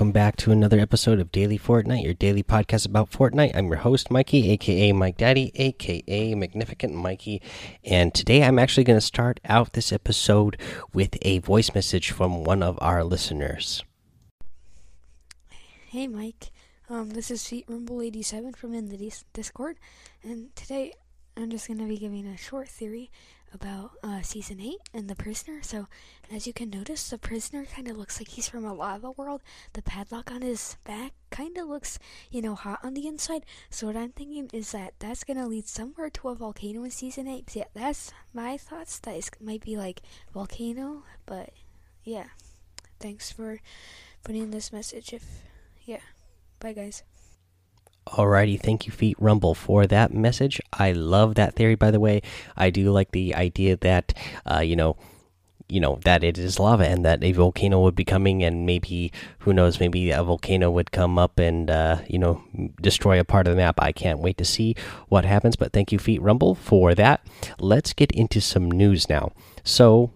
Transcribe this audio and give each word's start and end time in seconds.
Welcome 0.00 0.12
back 0.12 0.36
to 0.36 0.50
another 0.50 0.80
episode 0.80 1.20
of 1.20 1.30
Daily 1.30 1.58
Fortnite, 1.58 2.02
your 2.02 2.14
daily 2.14 2.42
podcast 2.42 2.86
about 2.86 3.10
Fortnite. 3.10 3.54
I'm 3.54 3.66
your 3.66 3.76
host, 3.76 4.10
Mikey, 4.10 4.50
aka 4.50 4.92
Mike 4.92 5.18
Daddy, 5.18 5.52
aka 5.54 6.34
Magnificent 6.34 6.94
Mikey. 6.94 7.42
And 7.84 8.14
today 8.14 8.42
I'm 8.42 8.58
actually 8.58 8.84
going 8.84 8.96
to 8.96 9.04
start 9.04 9.40
out 9.44 9.74
this 9.74 9.92
episode 9.92 10.56
with 10.94 11.18
a 11.20 11.40
voice 11.40 11.74
message 11.74 12.12
from 12.12 12.44
one 12.44 12.62
of 12.62 12.78
our 12.80 13.04
listeners. 13.04 13.84
Hey, 15.90 16.08
Mike. 16.08 16.50
Um, 16.88 17.10
this 17.10 17.30
is 17.30 17.46
Feet 17.46 17.66
Rumble 17.68 18.00
87 18.00 18.54
from 18.54 18.72
in 18.72 18.88
the 18.88 19.12
Discord. 19.34 19.76
And 20.22 20.56
today 20.56 20.94
I'm 21.36 21.50
just 21.50 21.66
going 21.66 21.78
to 21.78 21.84
be 21.84 21.98
giving 21.98 22.26
a 22.26 22.38
short 22.38 22.68
theory 22.68 23.10
about 23.52 23.92
uh, 24.02 24.22
season 24.22 24.60
8 24.60 24.76
and 24.94 25.08
the 25.08 25.14
prisoner. 25.14 25.60
So, 25.62 25.86
as 26.30 26.46
you 26.46 26.52
can 26.52 26.70
notice, 26.70 27.08
the 27.08 27.18
prisoner 27.18 27.64
kind 27.64 27.88
of 27.88 27.96
looks 27.96 28.20
like 28.20 28.28
he's 28.28 28.48
from 28.48 28.64
a 28.64 28.74
lava 28.74 29.10
world. 29.10 29.42
The 29.72 29.82
padlock 29.82 30.30
on 30.30 30.42
his 30.42 30.76
back 30.84 31.12
kind 31.30 31.56
of 31.58 31.68
looks, 31.68 31.98
you 32.30 32.42
know, 32.42 32.54
hot 32.54 32.80
on 32.82 32.94
the 32.94 33.06
inside. 33.06 33.44
So, 33.68 33.86
what 33.86 33.96
I'm 33.96 34.10
thinking 34.12 34.48
is 34.52 34.72
that 34.72 34.94
that's 34.98 35.24
going 35.24 35.36
to 35.36 35.46
lead 35.46 35.66
somewhere 35.68 36.10
to 36.10 36.28
a 36.28 36.34
volcano 36.34 36.84
in 36.84 36.90
season 36.90 37.26
8. 37.28 37.50
So, 37.50 37.58
yeah, 37.60 37.66
that's 37.74 38.12
my 38.32 38.56
thoughts. 38.56 38.98
That 39.00 39.16
is, 39.16 39.30
might 39.40 39.64
be 39.64 39.76
like 39.76 40.02
volcano, 40.32 41.04
but 41.26 41.50
yeah. 42.04 42.26
Thanks 43.00 43.32
for 43.32 43.60
putting 44.24 44.50
this 44.50 44.72
message. 44.72 45.12
If, 45.12 45.24
yeah. 45.84 46.00
Bye, 46.60 46.74
guys. 46.74 47.02
Alrighty, 48.12 48.60
thank 48.60 48.86
you, 48.86 48.92
Feet 48.92 49.16
Rumble, 49.20 49.54
for 49.54 49.86
that 49.86 50.12
message. 50.12 50.60
I 50.72 50.90
love 50.92 51.36
that 51.36 51.54
theory, 51.54 51.76
by 51.76 51.92
the 51.92 52.00
way. 52.00 52.22
I 52.56 52.70
do 52.70 52.90
like 52.90 53.12
the 53.12 53.34
idea 53.36 53.76
that, 53.76 54.12
uh, 54.50 54.58
you 54.58 54.74
know, 54.74 54.96
you 55.68 55.78
know 55.78 56.00
that 56.04 56.24
it 56.24 56.36
is 56.36 56.58
lava 56.58 56.84
and 56.84 57.04
that 57.04 57.22
a 57.22 57.30
volcano 57.30 57.80
would 57.80 57.94
be 57.94 58.04
coming, 58.04 58.42
and 58.42 58.66
maybe 58.66 59.12
who 59.40 59.52
knows, 59.52 59.78
maybe 59.78 60.10
a 60.10 60.24
volcano 60.24 60.70
would 60.70 60.90
come 60.90 61.18
up 61.18 61.38
and 61.38 61.70
uh, 61.70 62.00
you 62.08 62.18
know 62.18 62.42
destroy 62.82 63.20
a 63.20 63.24
part 63.24 63.46
of 63.46 63.52
the 63.52 63.56
map. 63.56 63.76
I 63.78 63.92
can't 63.92 64.18
wait 64.18 64.36
to 64.38 64.44
see 64.44 64.74
what 65.08 65.24
happens. 65.24 65.54
But 65.54 65.72
thank 65.72 65.92
you, 65.92 65.98
Feet 65.98 66.20
Rumble, 66.20 66.56
for 66.56 66.94
that. 66.96 67.24
Let's 67.60 67.92
get 67.92 68.10
into 68.10 68.40
some 68.40 68.68
news 68.68 69.08
now. 69.08 69.30
So 69.62 70.10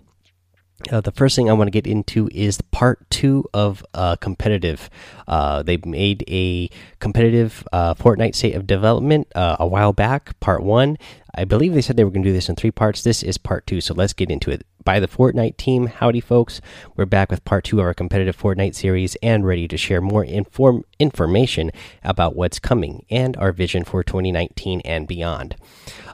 uh, 0.91 1.01
the 1.01 1.13
first 1.13 1.37
thing 1.37 1.49
I 1.49 1.53
want 1.53 1.69
to 1.69 1.71
get 1.71 1.87
into 1.87 2.29
is 2.33 2.61
part 2.71 3.09
two 3.11 3.45
of 3.55 3.85
uh, 3.95 4.17
competitive. 4.17 4.91
Uh, 5.27 5.63
they 5.63 5.79
made 5.85 6.25
a 6.29 6.71
competitive 6.99 7.67
uh, 7.73 7.95
Fortnite 7.95 8.35
state 8.35 8.55
of 8.55 8.67
development 8.67 9.29
uh, 9.35 9.57
a 9.59 9.67
while 9.67 9.93
back. 9.93 10.39
Part 10.41 10.63
one, 10.63 10.97
I 11.37 11.45
believe 11.45 11.75
they 11.75 11.83
said 11.83 11.97
they 11.97 12.05
were 12.05 12.11
going 12.11 12.23
to 12.23 12.29
do 12.29 12.33
this 12.33 12.49
in 12.49 12.55
three 12.55 12.71
parts. 12.71 13.03
This 13.03 13.23
is 13.23 13.39
part 13.39 13.67
two, 13.67 13.81
so 13.81 13.93
let's 13.93 14.13
get 14.13 14.31
into 14.31 14.51
it. 14.51 14.65
By 14.85 15.01
the 15.01 15.09
Fortnite 15.09 15.57
team, 15.57 15.87
howdy 15.87 16.21
folks. 16.21 16.61
We're 16.95 17.07
back 17.07 17.31
with 17.31 17.45
part 17.47 17.65
two 17.65 17.81
of 17.81 17.87
our 17.87 17.95
competitive 17.95 18.37
Fortnite 18.37 18.75
series 18.75 19.17
and 19.23 19.47
ready 19.47 19.67
to 19.67 19.79
share 19.79 20.03
more 20.03 20.23
inform 20.23 20.85
information 20.99 21.71
about 22.03 22.37
what's 22.37 22.59
coming 22.59 23.07
and 23.11 23.35
our 23.39 23.51
vision 23.51 23.83
for 23.85 24.05
2019 24.05 24.83
and 24.85 25.09
beyond. 25.09 25.57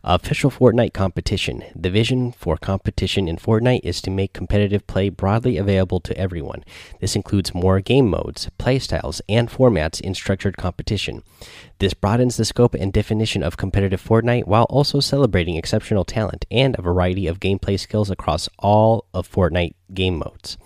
Official 0.05 0.53
Fortnite 0.53 0.95
competition. 0.95 1.65
The 1.75 1.91
vision 1.91 2.33
for 2.33 2.57
competition 2.57 3.29
in 3.29 3.37
Fortnite 3.37 3.81
is 3.83 4.01
to 4.03 4.11
make 4.11 4.33
competitive 4.33 4.87
play 4.87 5.09
broadly 5.09 5.59
available 5.59 6.01
to 6.01 6.17
everyone. 6.17 6.65
This 7.01 7.17
includes 7.17 7.53
more 7.53 7.81
game 7.81 8.09
modes, 8.09 8.49
playstyles, 8.59 9.21
and 9.29 9.51
formats 9.51 10.01
in 10.01 10.15
structured 10.15 10.57
competition. 10.57 11.23
This 11.81 11.93
broadens 11.93 12.37
the 12.37 12.45
scope 12.45 12.75
and 12.75 12.93
definition 12.93 13.43
of 13.43 13.57
competitive 13.57 14.03
Fortnite 14.03 14.47
while 14.47 14.65
also 14.71 15.01
celebrating 15.11 15.57
exceptional 15.57 16.05
talent 16.05 16.47
and 16.53 16.79
a 16.79 16.83
variety 16.83 17.27
of 17.27 17.41
gameplay 17.41 17.79
skills 17.79 18.11
across 18.11 18.49
all 18.61 19.07
of 19.13 19.29
Fortnite 19.29 19.75
game 19.93 20.17
modes 20.17 20.57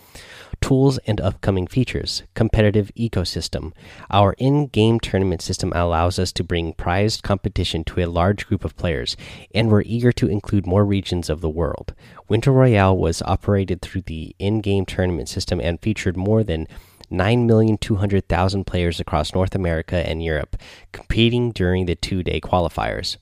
tools 0.61 0.97
and 1.07 1.21
upcoming 1.21 1.67
features. 1.67 2.23
Competitive 2.33 2.91
ecosystem. 2.97 3.73
Our 4.11 4.35
in 4.39 4.69
game 4.69 4.99
tournament 4.99 5.43
system 5.43 5.75
allows 5.75 6.19
us 6.19 6.33
to 6.33 6.43
bring 6.43 6.73
prized 6.73 7.23
competition 7.23 7.85
to 7.85 8.01
a 8.01 8.07
large 8.09 8.47
group 8.47 8.65
of 8.65 8.75
players, 8.75 9.15
and 9.55 9.71
we're 9.71 9.83
eager 9.83 10.11
to 10.13 10.27
include 10.27 10.67
more 10.67 10.87
regions 10.87 11.29
of 11.29 11.43
the 11.43 11.51
world. 11.51 11.93
Winter 12.31 12.51
Royale 12.51 12.97
was 12.97 13.21
operated 13.23 13.83
through 13.83 14.03
the 14.07 14.35
in 14.39 14.63
game 14.63 14.87
tournament 14.87 15.29
system 15.29 15.61
and 15.61 15.83
featured 15.83 16.17
more 16.17 16.43
than 16.43 16.67
9,200,000 17.11 18.65
players 18.65 18.99
across 18.99 19.35
North 19.35 19.55
America 19.55 19.97
and 20.09 20.25
Europe, 20.25 20.57
competing 20.93 21.53
during 21.53 21.85
the 21.85 21.95
two 21.95 22.23
day 22.23 22.41
qualifiers. 22.41 23.19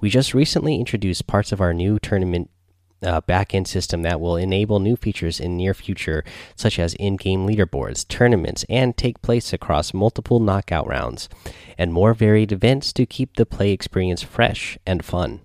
We 0.00 0.10
just 0.10 0.34
recently 0.34 0.76
introduced 0.76 1.26
parts 1.26 1.52
of 1.52 1.60
our 1.60 1.72
new 1.72 1.98
tournament 1.98 2.50
uh, 3.02 3.20
backend 3.20 3.66
system 3.66 4.02
that 4.02 4.20
will 4.20 4.36
enable 4.36 4.80
new 4.80 4.96
features 4.96 5.40
in 5.40 5.56
near 5.56 5.74
future, 5.74 6.24
such 6.54 6.78
as 6.78 6.94
in-game 6.94 7.46
leaderboards, 7.46 8.06
tournaments, 8.08 8.64
and 8.68 8.96
take 8.96 9.22
place 9.22 9.52
across 9.52 9.94
multiple 9.94 10.40
knockout 10.40 10.86
rounds, 10.86 11.28
and 11.78 11.92
more 11.92 12.14
varied 12.14 12.52
events 12.52 12.92
to 12.94 13.06
keep 13.06 13.36
the 13.36 13.46
play 13.46 13.70
experience 13.70 14.22
fresh 14.22 14.78
and 14.86 15.04
fun. 15.04 15.40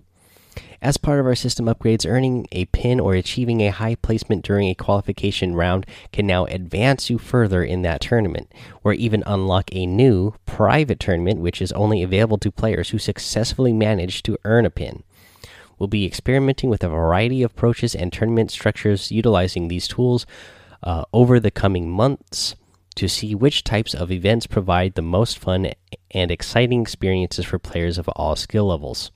As 0.82 0.96
part 0.96 1.20
of 1.20 1.26
our 1.26 1.36
system 1.36 1.66
upgrades, 1.66 2.10
earning 2.10 2.48
a 2.50 2.64
pin 2.64 2.98
or 2.98 3.14
achieving 3.14 3.60
a 3.60 3.70
high 3.70 3.94
placement 3.94 4.44
during 4.44 4.68
a 4.68 4.74
qualification 4.74 5.54
round 5.54 5.86
can 6.10 6.26
now 6.26 6.44
advance 6.46 7.08
you 7.08 7.18
further 7.18 7.62
in 7.62 7.82
that 7.82 8.00
tournament, 8.00 8.52
or 8.82 8.92
even 8.92 9.22
unlock 9.24 9.70
a 9.70 9.86
new 9.86 10.34
private 10.44 10.98
tournament 10.98 11.38
which 11.38 11.62
is 11.62 11.70
only 11.70 12.02
available 12.02 12.36
to 12.36 12.50
players 12.50 12.90
who 12.90 12.98
successfully 12.98 13.72
manage 13.72 14.24
to 14.24 14.36
earn 14.44 14.66
a 14.66 14.70
pin. 14.70 15.04
We'll 15.78 15.86
be 15.86 16.04
experimenting 16.04 16.68
with 16.68 16.82
a 16.82 16.88
variety 16.88 17.44
of 17.44 17.52
approaches 17.52 17.94
and 17.94 18.12
tournament 18.12 18.50
structures 18.50 19.12
utilizing 19.12 19.68
these 19.68 19.86
tools 19.86 20.26
uh, 20.82 21.04
over 21.12 21.38
the 21.38 21.52
coming 21.52 21.88
months 21.88 22.56
to 22.96 23.06
see 23.06 23.36
which 23.36 23.62
types 23.62 23.94
of 23.94 24.10
events 24.10 24.48
provide 24.48 24.94
the 24.94 25.02
most 25.02 25.38
fun 25.38 25.70
and 26.10 26.32
exciting 26.32 26.82
experiences 26.82 27.44
for 27.44 27.60
players 27.60 27.98
of 27.98 28.08
all 28.08 28.34
skill 28.34 28.66
levels. 28.66 29.12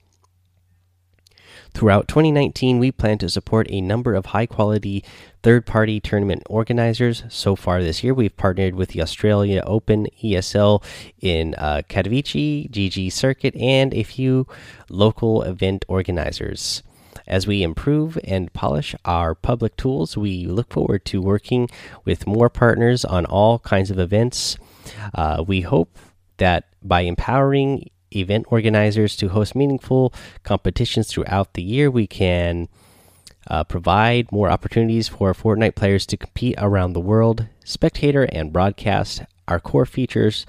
Throughout 1.77 2.07
2019, 2.07 2.79
we 2.79 2.91
plan 2.91 3.19
to 3.19 3.29
support 3.29 3.67
a 3.69 3.81
number 3.81 4.15
of 4.15 4.25
high 4.25 4.47
quality 4.47 5.03
third 5.43 5.67
party 5.67 5.99
tournament 5.99 6.41
organizers. 6.49 7.21
So 7.29 7.55
far 7.55 7.83
this 7.83 8.03
year, 8.03 8.15
we've 8.15 8.35
partnered 8.35 8.73
with 8.73 8.89
the 8.89 9.03
Australia 9.03 9.61
Open, 9.63 10.07
ESL 10.23 10.83
in 11.21 11.53
uh, 11.53 11.83
Katowice, 11.87 12.67
GG 12.71 13.11
Circuit, 13.11 13.55
and 13.55 13.93
a 13.93 14.01
few 14.01 14.47
local 14.89 15.43
event 15.43 15.85
organizers. 15.87 16.81
As 17.27 17.45
we 17.45 17.61
improve 17.61 18.17
and 18.23 18.51
polish 18.53 18.95
our 19.05 19.35
public 19.35 19.77
tools, 19.77 20.17
we 20.17 20.47
look 20.47 20.73
forward 20.73 21.05
to 21.05 21.21
working 21.21 21.69
with 22.05 22.25
more 22.25 22.49
partners 22.49 23.05
on 23.05 23.27
all 23.27 23.59
kinds 23.59 23.91
of 23.91 23.99
events. 23.99 24.57
Uh, 25.13 25.43
we 25.45 25.61
hope 25.61 25.95
that 26.37 26.69
by 26.81 27.01
empowering 27.01 27.91
event 28.15 28.45
organizers 28.49 29.15
to 29.17 29.29
host 29.29 29.55
meaningful 29.55 30.13
competitions 30.43 31.07
throughout 31.07 31.53
the 31.53 31.63
year. 31.63 31.89
We 31.89 32.07
can 32.07 32.69
uh, 33.47 33.63
provide 33.63 34.31
more 34.31 34.49
opportunities 34.49 35.07
for 35.07 35.33
Fortnite 35.33 35.75
players 35.75 36.05
to 36.07 36.17
compete 36.17 36.55
around 36.57 36.93
the 36.93 36.99
world. 36.99 37.47
Spectator 37.63 38.23
and 38.23 38.53
broadcast, 38.53 39.21
are 39.47 39.59
core 39.59 39.85
features 39.85 40.45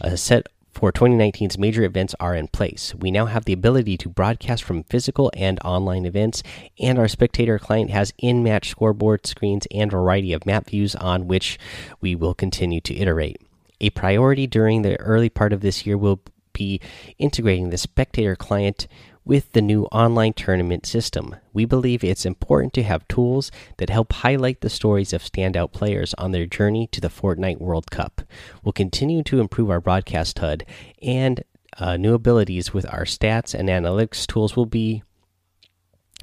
uh, 0.00 0.16
set 0.16 0.48
for 0.72 0.90
2019's 0.90 1.56
major 1.56 1.84
events 1.84 2.16
are 2.18 2.34
in 2.34 2.48
place. 2.48 2.94
We 2.96 3.12
now 3.12 3.26
have 3.26 3.44
the 3.44 3.52
ability 3.52 3.96
to 3.98 4.08
broadcast 4.08 4.64
from 4.64 4.82
physical 4.84 5.30
and 5.34 5.60
online 5.64 6.04
events, 6.04 6.42
and 6.80 6.98
our 6.98 7.06
spectator 7.06 7.60
client 7.60 7.90
has 7.90 8.12
in 8.18 8.42
match 8.42 8.70
scoreboard 8.70 9.24
screens 9.24 9.68
and 9.70 9.90
variety 9.90 10.32
of 10.32 10.44
map 10.44 10.66
views 10.66 10.96
on 10.96 11.28
which 11.28 11.58
we 12.00 12.16
will 12.16 12.34
continue 12.34 12.80
to 12.82 12.96
iterate. 12.96 13.40
A 13.80 13.90
priority 13.90 14.48
during 14.48 14.82
the 14.82 14.98
early 15.00 15.28
part 15.28 15.52
of 15.52 15.60
this 15.60 15.86
year 15.86 15.96
will 15.96 16.20
be 16.54 16.80
integrating 17.18 17.68
the 17.68 17.76
spectator 17.76 18.34
client 18.34 18.88
with 19.24 19.52
the 19.52 19.62
new 19.62 19.84
online 19.84 20.32
tournament 20.32 20.86
system. 20.86 21.36
We 21.52 21.64
believe 21.64 22.04
it's 22.04 22.26
important 22.26 22.72
to 22.74 22.82
have 22.82 23.08
tools 23.08 23.50
that 23.78 23.90
help 23.90 24.12
highlight 24.12 24.60
the 24.60 24.70
stories 24.70 25.12
of 25.12 25.22
standout 25.22 25.72
players 25.72 26.14
on 26.14 26.32
their 26.32 26.46
journey 26.46 26.86
to 26.88 27.00
the 27.00 27.08
Fortnite 27.08 27.58
World 27.58 27.90
Cup. 27.90 28.22
We'll 28.62 28.72
continue 28.72 29.22
to 29.24 29.40
improve 29.40 29.70
our 29.70 29.80
broadcast 29.80 30.38
HUD 30.38 30.64
and 31.02 31.44
uh, 31.78 31.96
new 31.96 32.14
abilities 32.14 32.72
with 32.72 32.86
our 32.92 33.04
stats 33.04 33.54
and 33.54 33.68
analytics 33.68 34.26
tools 34.26 34.56
will 34.56 34.66
be 34.66 35.02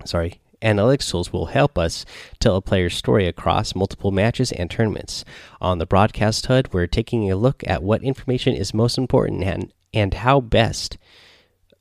sorry 0.06 0.40
analytics 0.62 1.10
tools 1.10 1.34
will 1.34 1.48
help 1.48 1.78
us 1.78 2.06
tell 2.40 2.56
a 2.56 2.62
player's 2.62 2.96
story 2.96 3.28
across 3.28 3.76
multiple 3.76 4.12
matches 4.12 4.52
and 4.52 4.70
tournaments. 4.70 5.26
On 5.60 5.80
the 5.80 5.86
broadcast 5.86 6.46
HUD, 6.46 6.72
we're 6.72 6.88
taking 6.88 7.30
a 7.30 7.36
look 7.36 7.64
at 7.66 7.84
what 7.84 8.04
information 8.04 8.54
is 8.56 8.74
most 8.74 8.98
important 8.98 9.44
and 9.44 9.74
and 9.94 10.14
how 10.14 10.40
best 10.40 10.98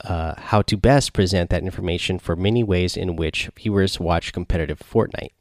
uh, 0.04 0.34
how 0.38 0.62
to 0.62 0.76
best 0.76 1.12
present 1.12 1.50
that 1.50 1.62
information 1.62 2.18
for 2.18 2.34
many 2.34 2.64
ways 2.64 2.96
in 2.96 3.16
which 3.16 3.50
viewers 3.56 4.00
watch 4.00 4.32
competitive 4.32 4.78
Fortnite. 4.78 5.32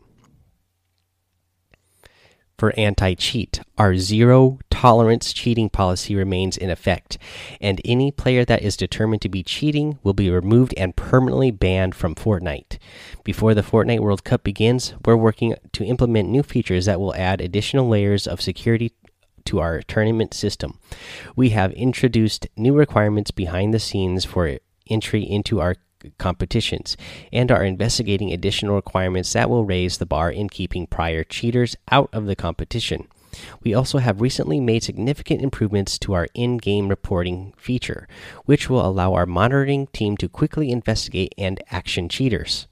For 2.57 2.77
anti 2.77 3.13
cheat, 3.13 3.61
our 3.77 3.95
zero 3.95 4.59
tolerance 4.69 5.31
cheating 5.31 5.69
policy 5.69 6.13
remains 6.13 6.57
in 6.57 6.69
effect, 6.69 7.17
and 7.61 7.79
any 7.85 8.11
player 8.11 8.43
that 8.43 8.61
is 8.61 8.75
determined 8.75 9.21
to 9.21 9.29
be 9.29 9.43
cheating 9.43 9.97
will 10.03 10.13
be 10.13 10.29
removed 10.29 10.73
and 10.75 10.93
permanently 10.93 11.51
banned 11.51 11.95
from 11.95 12.15
Fortnite. 12.15 12.77
Before 13.23 13.53
the 13.53 13.61
Fortnite 13.61 14.01
World 14.01 14.25
Cup 14.25 14.43
begins, 14.43 14.93
we're 15.05 15.15
working 15.15 15.55
to 15.71 15.85
implement 15.85 16.27
new 16.27 16.43
features 16.43 16.83
that 16.83 16.99
will 16.99 17.15
add 17.15 17.39
additional 17.39 17.87
layers 17.87 18.27
of 18.27 18.41
security 18.41 18.91
to 19.49 19.59
our 19.59 19.81
tournament 19.81 20.33
system. 20.33 20.79
We 21.35 21.49
have 21.49 21.71
introduced 21.73 22.47
new 22.55 22.73
requirements 22.73 23.31
behind 23.31 23.73
the 23.73 23.79
scenes 23.79 24.25
for 24.25 24.59
entry 24.89 25.23
into 25.23 25.59
our 25.59 25.75
competitions 26.17 26.95
and 27.33 27.51
are 27.51 27.63
investigating 27.63 28.31
additional 28.31 28.75
requirements 28.75 29.33
that 29.33 29.49
will 29.49 29.65
raise 29.65 29.97
the 29.97 30.05
bar 30.05 30.31
in 30.31 30.49
keeping 30.49 30.87
prior 30.87 31.23
cheaters 31.23 31.75
out 31.91 32.09
of 32.13 32.25
the 32.25 32.35
competition. 32.35 33.07
We 33.63 33.73
also 33.73 33.97
have 33.99 34.21
recently 34.21 34.59
made 34.59 34.83
significant 34.83 35.41
improvements 35.41 35.97
to 35.99 36.13
our 36.13 36.27
in 36.33 36.57
game 36.57 36.87
reporting 36.87 37.53
feature, 37.57 38.07
which 38.45 38.69
will 38.69 38.85
allow 38.85 39.13
our 39.13 39.25
monitoring 39.25 39.87
team 39.87 40.17
to 40.17 40.29
quickly 40.29 40.71
investigate 40.71 41.33
and 41.37 41.61
action 41.69 42.09
cheaters. 42.09 42.67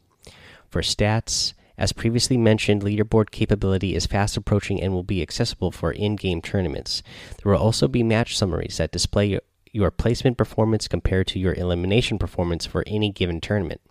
For 0.69 0.81
stats, 0.81 1.53
as 1.77 1.93
previously 1.93 2.37
mentioned, 2.37 2.81
leaderboard 2.81 3.29
capability 3.29 3.95
is 3.95 4.07
fast 4.07 4.35
approaching 4.35 4.81
and 4.81 4.93
will 4.93 5.03
be 5.03 5.21
accessible 5.21 5.71
for 5.71 5.91
in 5.91 6.15
game 6.15 6.41
tournaments. 6.41 7.03
There 7.43 7.51
will 7.51 7.59
also 7.59 7.87
be 7.87 8.01
match 8.01 8.35
summaries 8.35 8.77
that 8.77 8.91
display 8.91 9.39
your 9.71 9.91
placement 9.91 10.37
performance 10.37 10.87
compared 10.87 11.27
to 11.27 11.39
your 11.39 11.53
elimination 11.53 12.17
performance 12.17 12.65
for 12.65 12.83
any 12.87 13.11
given 13.11 13.39
tournament. 13.39 13.81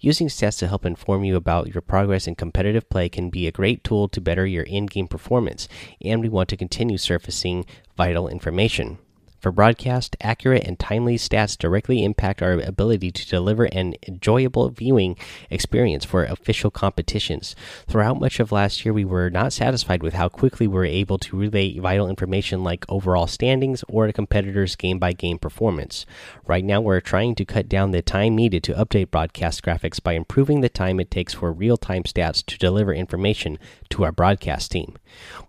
Using 0.00 0.26
stats 0.26 0.58
to 0.58 0.66
help 0.66 0.84
inform 0.84 1.24
you 1.24 1.36
about 1.36 1.72
your 1.72 1.80
progress 1.80 2.26
in 2.26 2.34
competitive 2.34 2.90
play 2.90 3.08
can 3.08 3.30
be 3.30 3.46
a 3.46 3.52
great 3.52 3.84
tool 3.84 4.08
to 4.08 4.20
better 4.20 4.44
your 4.44 4.64
in 4.64 4.86
game 4.86 5.06
performance, 5.06 5.68
and 6.02 6.20
we 6.20 6.28
want 6.28 6.48
to 6.48 6.56
continue 6.56 6.98
surfacing 6.98 7.64
vital 7.96 8.28
information. 8.28 8.98
For 9.44 9.52
broadcast, 9.52 10.16
accurate 10.22 10.64
and 10.64 10.78
timely 10.78 11.18
stats 11.18 11.58
directly 11.58 12.02
impact 12.02 12.40
our 12.40 12.52
ability 12.52 13.10
to 13.10 13.28
deliver 13.28 13.64
an 13.64 13.94
enjoyable 14.08 14.70
viewing 14.70 15.18
experience 15.50 16.06
for 16.06 16.24
official 16.24 16.70
competitions. 16.70 17.54
Throughout 17.86 18.18
much 18.18 18.40
of 18.40 18.52
last 18.52 18.86
year, 18.86 18.94
we 18.94 19.04
were 19.04 19.28
not 19.28 19.52
satisfied 19.52 20.02
with 20.02 20.14
how 20.14 20.30
quickly 20.30 20.66
we 20.66 20.72
were 20.72 20.86
able 20.86 21.18
to 21.18 21.36
relay 21.36 21.78
vital 21.78 22.08
information 22.08 22.64
like 22.64 22.86
overall 22.88 23.26
standings 23.26 23.84
or 23.86 24.06
a 24.06 24.14
competitor's 24.14 24.76
game 24.76 24.98
by 24.98 25.12
game 25.12 25.38
performance. 25.38 26.06
Right 26.46 26.64
now, 26.64 26.80
we're 26.80 27.00
trying 27.00 27.34
to 27.34 27.44
cut 27.44 27.68
down 27.68 27.90
the 27.90 28.00
time 28.00 28.34
needed 28.34 28.62
to 28.62 28.72
update 28.72 29.10
broadcast 29.10 29.62
graphics 29.62 30.02
by 30.02 30.14
improving 30.14 30.62
the 30.62 30.70
time 30.70 30.98
it 30.98 31.10
takes 31.10 31.34
for 31.34 31.52
real 31.52 31.76
time 31.76 32.04
stats 32.04 32.42
to 32.46 32.56
deliver 32.56 32.94
information 32.94 33.58
to 33.90 34.04
our 34.04 34.12
broadcast 34.12 34.72
team. 34.72 34.96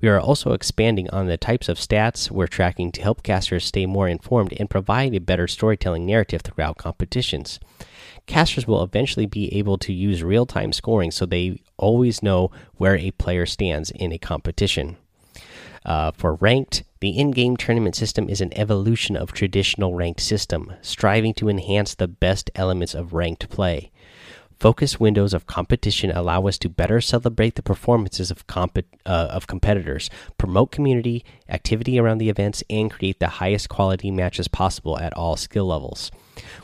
We 0.02 0.10
are 0.10 0.20
also 0.20 0.52
expanding 0.52 1.10
on 1.12 1.28
the 1.28 1.38
types 1.38 1.70
of 1.70 1.78
stats 1.78 2.30
we're 2.30 2.48
tracking 2.48 2.92
to 2.92 3.02
help 3.02 3.24
casters 3.24 3.64
stay 3.64 3.85
more 3.86 4.08
informed 4.08 4.54
and 4.60 4.70
provide 4.70 5.14
a 5.14 5.20
better 5.20 5.48
storytelling 5.48 6.06
narrative 6.06 6.42
throughout 6.42 6.78
competitions. 6.78 7.60
Casters 8.26 8.68
will 8.68 8.84
eventually 8.84 9.26
be 9.26 9.54
able 9.56 9.78
to 9.80 9.94
use 9.94 10.24
real 10.24 10.46
time 10.46 10.74
scoring 10.74 11.12
so 11.12 11.26
they 11.26 11.62
always 11.78 12.24
know 12.24 12.52
where 12.76 12.96
a 12.96 13.12
player 13.12 13.46
stands 13.46 13.92
in 13.92 14.12
a 14.12 14.18
competition. 14.18 14.98
Uh, 15.86 16.12
for 16.12 16.34
ranked, 16.36 16.84
the 17.00 17.10
in 17.10 17.30
game 17.30 17.56
tournament 17.56 17.96
system 17.96 18.28
is 18.28 18.42
an 18.42 18.58
evolution 18.58 19.16
of 19.16 19.32
traditional 19.32 19.94
ranked 19.94 20.22
system, 20.22 20.74
striving 20.82 21.34
to 21.36 21.48
enhance 21.48 21.94
the 21.94 22.08
best 22.08 22.50
elements 22.56 22.96
of 22.96 23.14
ranked 23.14 23.48
play. 23.50 23.92
Focus 24.60 25.00
windows 25.00 25.34
of 25.34 25.48
competition 25.48 26.12
allow 26.12 26.48
us 26.48 26.58
to 26.60 26.70
better 26.70 27.02
celebrate 27.02 27.56
the 27.56 27.62
performances 27.62 28.32
of, 28.32 28.48
comp 28.48 28.78
uh, 28.78 28.84
of 29.06 29.48
competitors, 29.48 30.10
promote 30.38 30.72
community 30.72 31.26
activity 31.50 32.00
around 32.00 32.20
the 32.20 32.30
events, 32.30 32.64
and 32.70 32.90
create 32.90 33.20
the 33.20 33.28
highest 33.28 33.70
quality 33.70 34.12
matches 34.12 34.48
possible 34.48 34.98
at 34.98 35.14
all 35.14 35.36
skill 35.36 35.66
levels. 35.66 36.10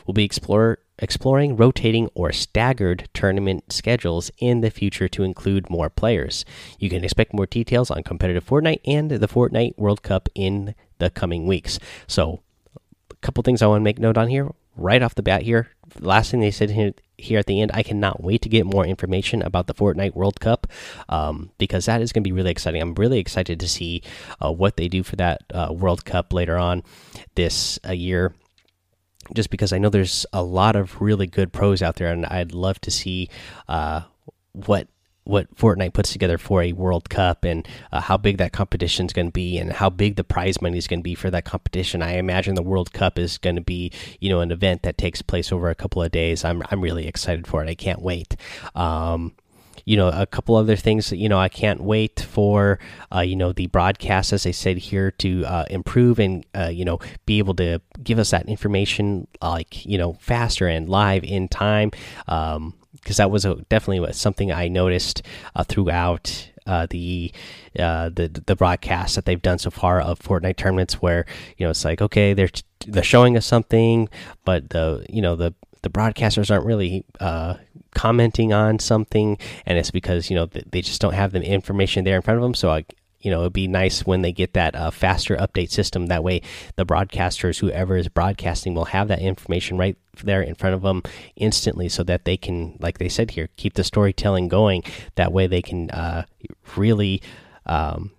We'll 0.06 0.14
be 0.14 0.24
explore, 0.24 0.78
exploring 0.98 1.56
rotating 1.56 2.08
or 2.14 2.32
staggered 2.32 3.08
tournament 3.12 3.72
schedules 3.72 4.30
in 4.38 4.62
the 4.62 4.70
future 4.70 5.08
to 5.08 5.22
include 5.22 5.70
more 5.70 5.90
players. 5.90 6.44
You 6.78 6.88
can 6.88 7.04
expect 7.04 7.34
more 7.34 7.46
details 7.46 7.90
on 7.90 8.02
competitive 8.02 8.46
Fortnite 8.46 8.80
and 8.86 9.10
the 9.10 9.28
Fortnite 9.28 9.76
World 9.76 10.02
Cup 10.02 10.28
in 10.34 10.74
the 10.98 11.10
coming 11.10 11.46
weeks. 11.46 11.78
So, 12.06 12.40
a 13.10 13.14
couple 13.16 13.42
things 13.42 13.60
I 13.60 13.66
want 13.66 13.80
to 13.80 13.84
make 13.84 13.98
note 13.98 14.16
on 14.16 14.28
here 14.28 14.50
right 14.76 15.02
off 15.02 15.14
the 15.14 15.22
bat 15.22 15.42
here. 15.42 15.68
Last 16.00 16.30
thing 16.30 16.40
they 16.40 16.50
said 16.50 16.70
here, 16.70 16.94
here 17.22 17.38
at 17.38 17.46
the 17.46 17.60
end, 17.60 17.70
I 17.72 17.82
cannot 17.82 18.22
wait 18.22 18.42
to 18.42 18.48
get 18.48 18.66
more 18.66 18.84
information 18.84 19.42
about 19.42 19.66
the 19.66 19.74
Fortnite 19.74 20.14
World 20.14 20.40
Cup 20.40 20.66
um, 21.08 21.50
because 21.58 21.86
that 21.86 22.02
is 22.02 22.12
going 22.12 22.22
to 22.22 22.28
be 22.28 22.32
really 22.32 22.50
exciting. 22.50 22.82
I'm 22.82 22.94
really 22.94 23.18
excited 23.18 23.60
to 23.60 23.68
see 23.68 24.02
uh, 24.40 24.52
what 24.52 24.76
they 24.76 24.88
do 24.88 25.02
for 25.02 25.16
that 25.16 25.42
uh, 25.52 25.72
World 25.72 26.04
Cup 26.04 26.32
later 26.32 26.58
on 26.58 26.82
this 27.34 27.78
uh, 27.86 27.92
year. 27.92 28.34
Just 29.34 29.50
because 29.50 29.72
I 29.72 29.78
know 29.78 29.88
there's 29.88 30.26
a 30.32 30.42
lot 30.42 30.74
of 30.74 31.00
really 31.00 31.28
good 31.28 31.52
pros 31.52 31.80
out 31.80 31.96
there, 31.96 32.12
and 32.12 32.26
I'd 32.26 32.52
love 32.52 32.80
to 32.80 32.90
see 32.90 33.30
uh, 33.68 34.02
what 34.52 34.88
what 35.24 35.54
Fortnite 35.54 35.92
puts 35.92 36.12
together 36.12 36.38
for 36.38 36.62
a 36.62 36.72
World 36.72 37.08
Cup 37.08 37.44
and 37.44 37.66
uh, 37.92 38.00
how 38.00 38.16
big 38.16 38.38
that 38.38 38.52
competition 38.52 39.06
is 39.06 39.12
going 39.12 39.28
to 39.28 39.32
be 39.32 39.58
and 39.58 39.72
how 39.72 39.88
big 39.88 40.16
the 40.16 40.24
prize 40.24 40.60
money 40.60 40.78
is 40.78 40.88
going 40.88 41.00
to 41.00 41.04
be 41.04 41.14
for 41.14 41.30
that 41.30 41.44
competition. 41.44 42.02
I 42.02 42.16
imagine 42.16 42.54
the 42.54 42.62
World 42.62 42.92
Cup 42.92 43.18
is 43.18 43.38
going 43.38 43.56
to 43.56 43.62
be, 43.62 43.92
you 44.20 44.30
know, 44.30 44.40
an 44.40 44.50
event 44.50 44.82
that 44.82 44.98
takes 44.98 45.22
place 45.22 45.52
over 45.52 45.70
a 45.70 45.74
couple 45.74 46.02
of 46.02 46.10
days. 46.10 46.44
I'm 46.44 46.62
I'm 46.70 46.80
really 46.80 47.06
excited 47.06 47.46
for 47.46 47.62
it. 47.62 47.68
I 47.68 47.74
can't 47.74 48.02
wait. 48.02 48.36
Um, 48.74 49.32
you 49.84 49.96
know, 49.96 50.08
a 50.08 50.26
couple 50.26 50.56
other 50.56 50.76
things. 50.76 51.10
That 51.10 51.16
you 51.16 51.28
know, 51.28 51.38
I 51.38 51.48
can't 51.48 51.80
wait 51.80 52.20
for 52.20 52.78
uh, 53.14 53.20
you 53.20 53.36
know 53.36 53.52
the 53.52 53.66
broadcast, 53.66 54.32
as 54.32 54.46
I 54.46 54.50
said 54.50 54.78
here, 54.78 55.10
to 55.12 55.44
uh, 55.44 55.64
improve 55.70 56.18
and 56.18 56.44
uh, 56.54 56.68
you 56.68 56.84
know 56.84 56.98
be 57.26 57.38
able 57.38 57.54
to 57.54 57.80
give 58.02 58.18
us 58.18 58.30
that 58.30 58.48
information 58.48 59.26
like 59.40 59.84
you 59.84 59.98
know 59.98 60.14
faster 60.14 60.66
and 60.66 60.88
live 60.88 61.24
in 61.24 61.48
time. 61.48 61.90
Um, 62.28 62.74
because 62.94 63.16
that 63.16 63.30
was 63.30 63.44
a, 63.44 63.56
definitely 63.68 64.12
something 64.12 64.52
I 64.52 64.68
noticed 64.68 65.22
uh, 65.54 65.64
throughout 65.64 66.50
uh, 66.66 66.86
the 66.90 67.32
uh, 67.78 68.08
the 68.10 68.28
the 68.28 68.56
broadcast 68.56 69.14
that 69.16 69.24
they've 69.24 69.42
done 69.42 69.58
so 69.58 69.70
far 69.70 70.00
of 70.00 70.18
Fortnite 70.20 70.56
tournaments, 70.56 70.94
where 70.94 71.26
you 71.56 71.66
know 71.66 71.70
it's 71.70 71.84
like 71.84 72.00
okay, 72.00 72.34
they're 72.34 72.50
they're 72.86 73.02
showing 73.02 73.36
us 73.36 73.46
something, 73.46 74.08
but 74.44 74.70
the 74.70 75.04
you 75.08 75.22
know 75.22 75.36
the 75.36 75.54
the 75.82 75.90
broadcasters 75.90 76.50
aren't 76.50 76.64
really 76.64 77.04
uh, 77.20 77.56
commenting 77.94 78.52
on 78.52 78.78
something, 78.78 79.38
and 79.66 79.78
it's 79.78 79.90
because 79.90 80.30
you 80.30 80.36
know 80.36 80.46
they 80.46 80.80
just 80.80 81.00
don't 81.00 81.14
have 81.14 81.32
the 81.32 81.42
information 81.42 82.04
there 82.04 82.16
in 82.16 82.22
front 82.22 82.38
of 82.38 82.42
them. 82.42 82.54
So 82.54 82.70
I 82.70 82.84
you 83.22 83.30
know 83.30 83.40
it'd 83.40 83.52
be 83.52 83.68
nice 83.68 84.04
when 84.04 84.22
they 84.22 84.32
get 84.32 84.52
that 84.54 84.74
uh, 84.74 84.90
faster 84.90 85.36
update 85.36 85.70
system. 85.70 86.06
That 86.06 86.24
way 86.24 86.42
the 86.76 86.86
broadcasters 86.86 87.58
whoever 87.58 87.96
is 87.96 88.08
broadcasting 88.08 88.74
will 88.74 88.86
have 88.86 89.08
that 89.08 89.20
information 89.20 89.78
right 89.78 89.96
there 90.22 90.42
in 90.42 90.54
front 90.54 90.74
of 90.74 90.82
them 90.82 91.02
instantly 91.36 91.88
so 91.88 92.02
that 92.02 92.24
they 92.24 92.36
can 92.36 92.76
like 92.80 92.98
they 92.98 93.08
said 93.08 93.30
here 93.32 93.48
keep 93.56 93.74
the 93.74 93.84
storytelling 93.84 94.48
going. 94.48 94.82
That 95.14 95.32
way 95.32 95.46
they 95.46 95.62
can 95.62 95.90
uh, 95.90 96.24
really 96.76 97.22
um, 97.66 98.10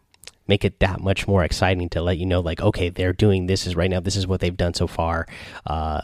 make 0.47 0.65
it 0.65 0.79
that 0.79 0.99
much 0.99 1.27
more 1.27 1.43
exciting 1.43 1.89
to 1.89 2.01
let 2.01 2.17
you 2.17 2.25
know 2.25 2.39
like 2.39 2.61
okay 2.61 2.89
they're 2.89 3.13
doing 3.13 3.47
this 3.47 3.67
is 3.67 3.75
right 3.75 3.89
now. 3.89 3.99
This 3.99 4.15
is 4.15 4.27
what 4.27 4.39
they've 4.39 4.55
done 4.55 4.73
so 4.73 4.87
far. 4.87 5.27
Uh, 5.65 6.01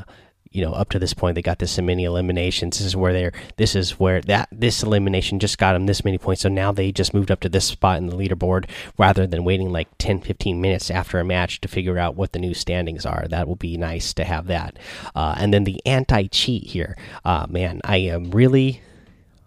you 0.51 0.63
know 0.63 0.73
up 0.73 0.89
to 0.89 0.99
this 0.99 1.13
point 1.13 1.35
they 1.35 1.41
got 1.41 1.59
this 1.59 1.77
many 1.79 2.03
eliminations. 2.03 2.77
This 2.77 2.87
is 2.87 2.95
where 2.95 3.13
they're 3.13 3.33
this 3.57 3.75
is 3.75 3.99
where 3.99 4.21
that 4.21 4.49
this 4.51 4.83
elimination 4.83 5.39
just 5.39 5.57
got 5.57 5.73
them 5.73 5.85
this 5.85 6.03
many 6.03 6.17
points. 6.17 6.41
So 6.41 6.49
now 6.49 6.71
they 6.71 6.91
just 6.91 7.13
moved 7.13 7.31
up 7.31 7.39
to 7.41 7.49
this 7.49 7.65
spot 7.65 7.97
in 7.97 8.07
the 8.07 8.15
leaderboard 8.15 8.69
rather 8.97 9.27
than 9.27 9.43
waiting 9.43 9.71
like 9.71 9.87
10 9.97 10.21
15 10.21 10.59
minutes 10.59 10.89
after 10.89 11.19
a 11.19 11.25
match 11.25 11.61
to 11.61 11.67
figure 11.67 11.97
out 11.97 12.15
what 12.15 12.33
the 12.33 12.39
new 12.39 12.53
standings 12.53 13.05
are. 13.05 13.27
That 13.27 13.47
will 13.47 13.55
be 13.55 13.77
nice 13.77 14.13
to 14.13 14.23
have 14.23 14.47
that. 14.47 14.77
Uh, 15.15 15.35
and 15.37 15.53
then 15.53 15.63
the 15.63 15.81
anti-cheat 15.85 16.63
here. 16.63 16.97
Uh, 17.25 17.45
man 17.49 17.81
i 17.83 17.97
am 17.97 18.31
really 18.31 18.81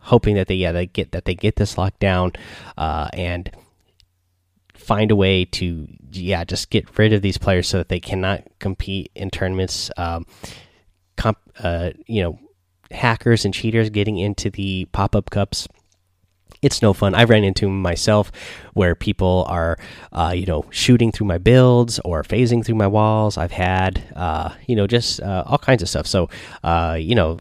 hoping 0.02 0.34
that 0.34 0.46
they 0.48 0.54
yeah 0.54 0.72
they 0.72 0.86
get 0.86 1.12
that 1.12 1.24
they 1.24 1.34
get 1.34 1.56
this 1.56 1.78
locked 1.78 2.00
down 2.00 2.32
uh, 2.76 3.08
and 3.12 3.50
find 4.74 5.10
a 5.10 5.16
way 5.16 5.44
to 5.44 5.88
yeah 6.10 6.44
just 6.44 6.70
get 6.70 6.98
rid 6.98 7.12
of 7.12 7.22
these 7.22 7.38
players 7.38 7.68
so 7.68 7.78
that 7.78 7.88
they 7.88 8.00
cannot 8.00 8.42
compete 8.58 9.10
in 9.14 9.30
tournaments. 9.30 9.90
Um, 9.96 10.26
comp, 11.22 11.38
uh, 11.60 11.90
you 12.06 12.22
know, 12.22 12.38
hackers 12.90 13.44
and 13.44 13.54
cheaters 13.54 13.90
getting 13.90 14.18
into 14.18 14.50
the 14.50 14.86
pop 14.92 15.14
up 15.14 15.30
cups. 15.30 15.68
It's 16.62 16.82
no 16.82 16.92
fun. 16.92 17.14
I've 17.14 17.30
ran 17.30 17.44
into 17.44 17.68
myself 17.68 18.30
where 18.74 18.94
people 18.94 19.44
are, 19.48 19.78
uh, 20.12 20.32
you 20.34 20.46
know, 20.46 20.64
shooting 20.70 21.10
through 21.12 21.26
my 21.26 21.38
builds 21.38 21.98
or 22.04 22.22
phasing 22.22 22.64
through 22.64 22.76
my 22.76 22.86
walls. 22.86 23.36
I've 23.36 23.52
had, 23.52 24.02
uh, 24.14 24.50
you 24.66 24.76
know, 24.76 24.86
just 24.86 25.20
uh, 25.20 25.44
all 25.46 25.58
kinds 25.58 25.82
of 25.82 25.88
stuff. 25.88 26.06
So, 26.06 26.28
uh, 26.62 26.96
you 27.00 27.14
know, 27.14 27.38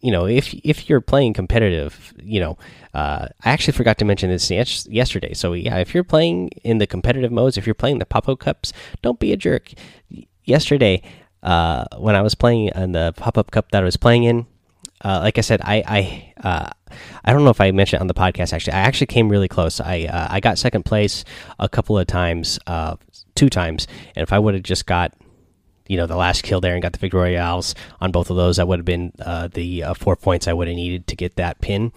you 0.00 0.12
know, 0.12 0.26
if 0.26 0.54
if 0.64 0.88
you're 0.88 1.00
playing 1.00 1.34
competitive, 1.34 2.14
you 2.22 2.40
know, 2.40 2.58
uh, 2.94 3.26
I 3.44 3.50
actually 3.50 3.76
forgot 3.76 3.98
to 3.98 4.04
mention 4.04 4.30
this 4.30 4.50
yesterday. 4.50 5.34
So 5.34 5.52
yeah, 5.54 5.78
if 5.78 5.92
you're 5.94 6.04
playing 6.04 6.50
in 6.62 6.78
the 6.78 6.86
competitive 6.86 7.32
modes, 7.32 7.56
if 7.58 7.66
you're 7.66 7.74
playing 7.74 7.98
the 7.98 8.06
pop 8.06 8.28
up 8.28 8.38
cups, 8.38 8.72
don't 9.02 9.18
be 9.18 9.32
a 9.32 9.36
jerk. 9.36 9.72
Yesterday, 10.44 11.02
uh, 11.42 11.84
when 11.96 12.14
I 12.14 12.22
was 12.22 12.34
playing 12.34 12.70
in 12.74 12.92
the 12.92 13.12
pop 13.16 13.38
up 13.38 13.50
cup 13.50 13.70
that 13.72 13.82
I 13.82 13.84
was 13.84 13.96
playing 13.96 14.24
in. 14.24 14.46
Uh, 15.04 15.20
like 15.22 15.38
I 15.38 15.42
said, 15.42 15.60
I 15.62 15.84
I 15.86 16.48
uh, 16.48 16.70
I 17.24 17.32
don't 17.32 17.44
know 17.44 17.50
if 17.50 17.60
I 17.60 17.70
mentioned 17.70 18.00
on 18.00 18.08
the 18.08 18.14
podcast. 18.14 18.52
Actually, 18.52 18.72
I 18.72 18.80
actually 18.80 19.06
came 19.06 19.28
really 19.28 19.46
close. 19.46 19.80
I 19.80 20.08
uh, 20.10 20.26
I 20.30 20.40
got 20.40 20.58
second 20.58 20.84
place 20.84 21.24
a 21.58 21.68
couple 21.68 21.96
of 21.96 22.06
times, 22.08 22.58
uh, 22.66 22.96
two 23.36 23.48
times, 23.48 23.86
and 24.16 24.22
if 24.24 24.32
I 24.32 24.38
would 24.40 24.54
have 24.54 24.64
just 24.64 24.86
got 24.86 25.14
you 25.86 25.96
know 25.96 26.06
the 26.06 26.16
last 26.16 26.42
kill 26.42 26.60
there 26.60 26.74
and 26.74 26.82
got 26.82 26.92
the 26.92 26.98
victory 26.98 27.20
royales 27.20 27.76
on 28.00 28.10
both 28.10 28.30
of 28.30 28.36
those, 28.36 28.56
that 28.56 28.66
would 28.66 28.80
have 28.80 28.86
been 28.86 29.12
uh, 29.20 29.48
the 29.48 29.84
uh, 29.84 29.94
four 29.94 30.16
points 30.16 30.48
I 30.48 30.52
would 30.52 30.66
have 30.66 30.76
needed 30.76 31.06
to 31.06 31.16
get 31.16 31.36
that 31.36 31.60
pin, 31.60 31.92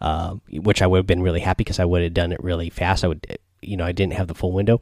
uh, 0.00 0.34
which 0.50 0.82
I 0.82 0.86
would 0.86 0.98
have 0.98 1.06
been 1.06 1.22
really 1.22 1.40
happy 1.40 1.64
because 1.64 1.80
I 1.80 1.86
would 1.86 2.02
have 2.02 2.14
done 2.14 2.32
it 2.32 2.42
really 2.42 2.68
fast. 2.68 3.02
I 3.02 3.08
would 3.08 3.38
you 3.62 3.78
know 3.78 3.84
I 3.84 3.92
didn't 3.92 4.14
have 4.14 4.28
the 4.28 4.34
full 4.34 4.52
window. 4.52 4.80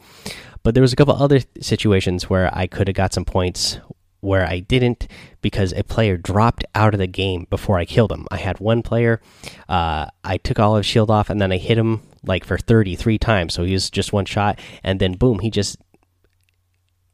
But 0.62 0.74
there 0.74 0.82
was 0.82 0.92
a 0.92 0.96
couple 0.96 1.14
other 1.14 1.40
situations 1.60 2.28
where 2.28 2.50
I 2.52 2.66
could 2.66 2.88
have 2.88 2.96
got 2.96 3.14
some 3.14 3.24
points 3.24 3.78
where 4.20 4.46
I 4.46 4.60
didn't 4.60 5.06
because 5.40 5.72
a 5.72 5.82
player 5.82 6.16
dropped 6.16 6.64
out 6.74 6.94
of 6.94 7.00
the 7.00 7.06
game 7.06 7.46
before 7.50 7.78
I 7.78 7.84
killed 7.84 8.12
him. 8.12 8.26
I 8.30 8.36
had 8.36 8.60
one 8.60 8.82
player, 8.82 9.20
uh, 9.68 10.06
I 10.24 10.36
took 10.36 10.58
all 10.58 10.76
of 10.76 10.80
his 10.80 10.86
shield 10.86 11.10
off 11.10 11.30
and 11.30 11.40
then 11.40 11.52
I 11.52 11.56
hit 11.56 11.78
him 11.78 12.02
like 12.24 12.44
for 12.44 12.58
33 12.58 13.18
times. 13.18 13.54
So 13.54 13.64
he 13.64 13.72
was 13.72 13.90
just 13.90 14.12
one 14.12 14.24
shot, 14.24 14.58
and 14.82 15.00
then 15.00 15.14
boom, 15.14 15.38
he 15.40 15.50
just 15.50 15.78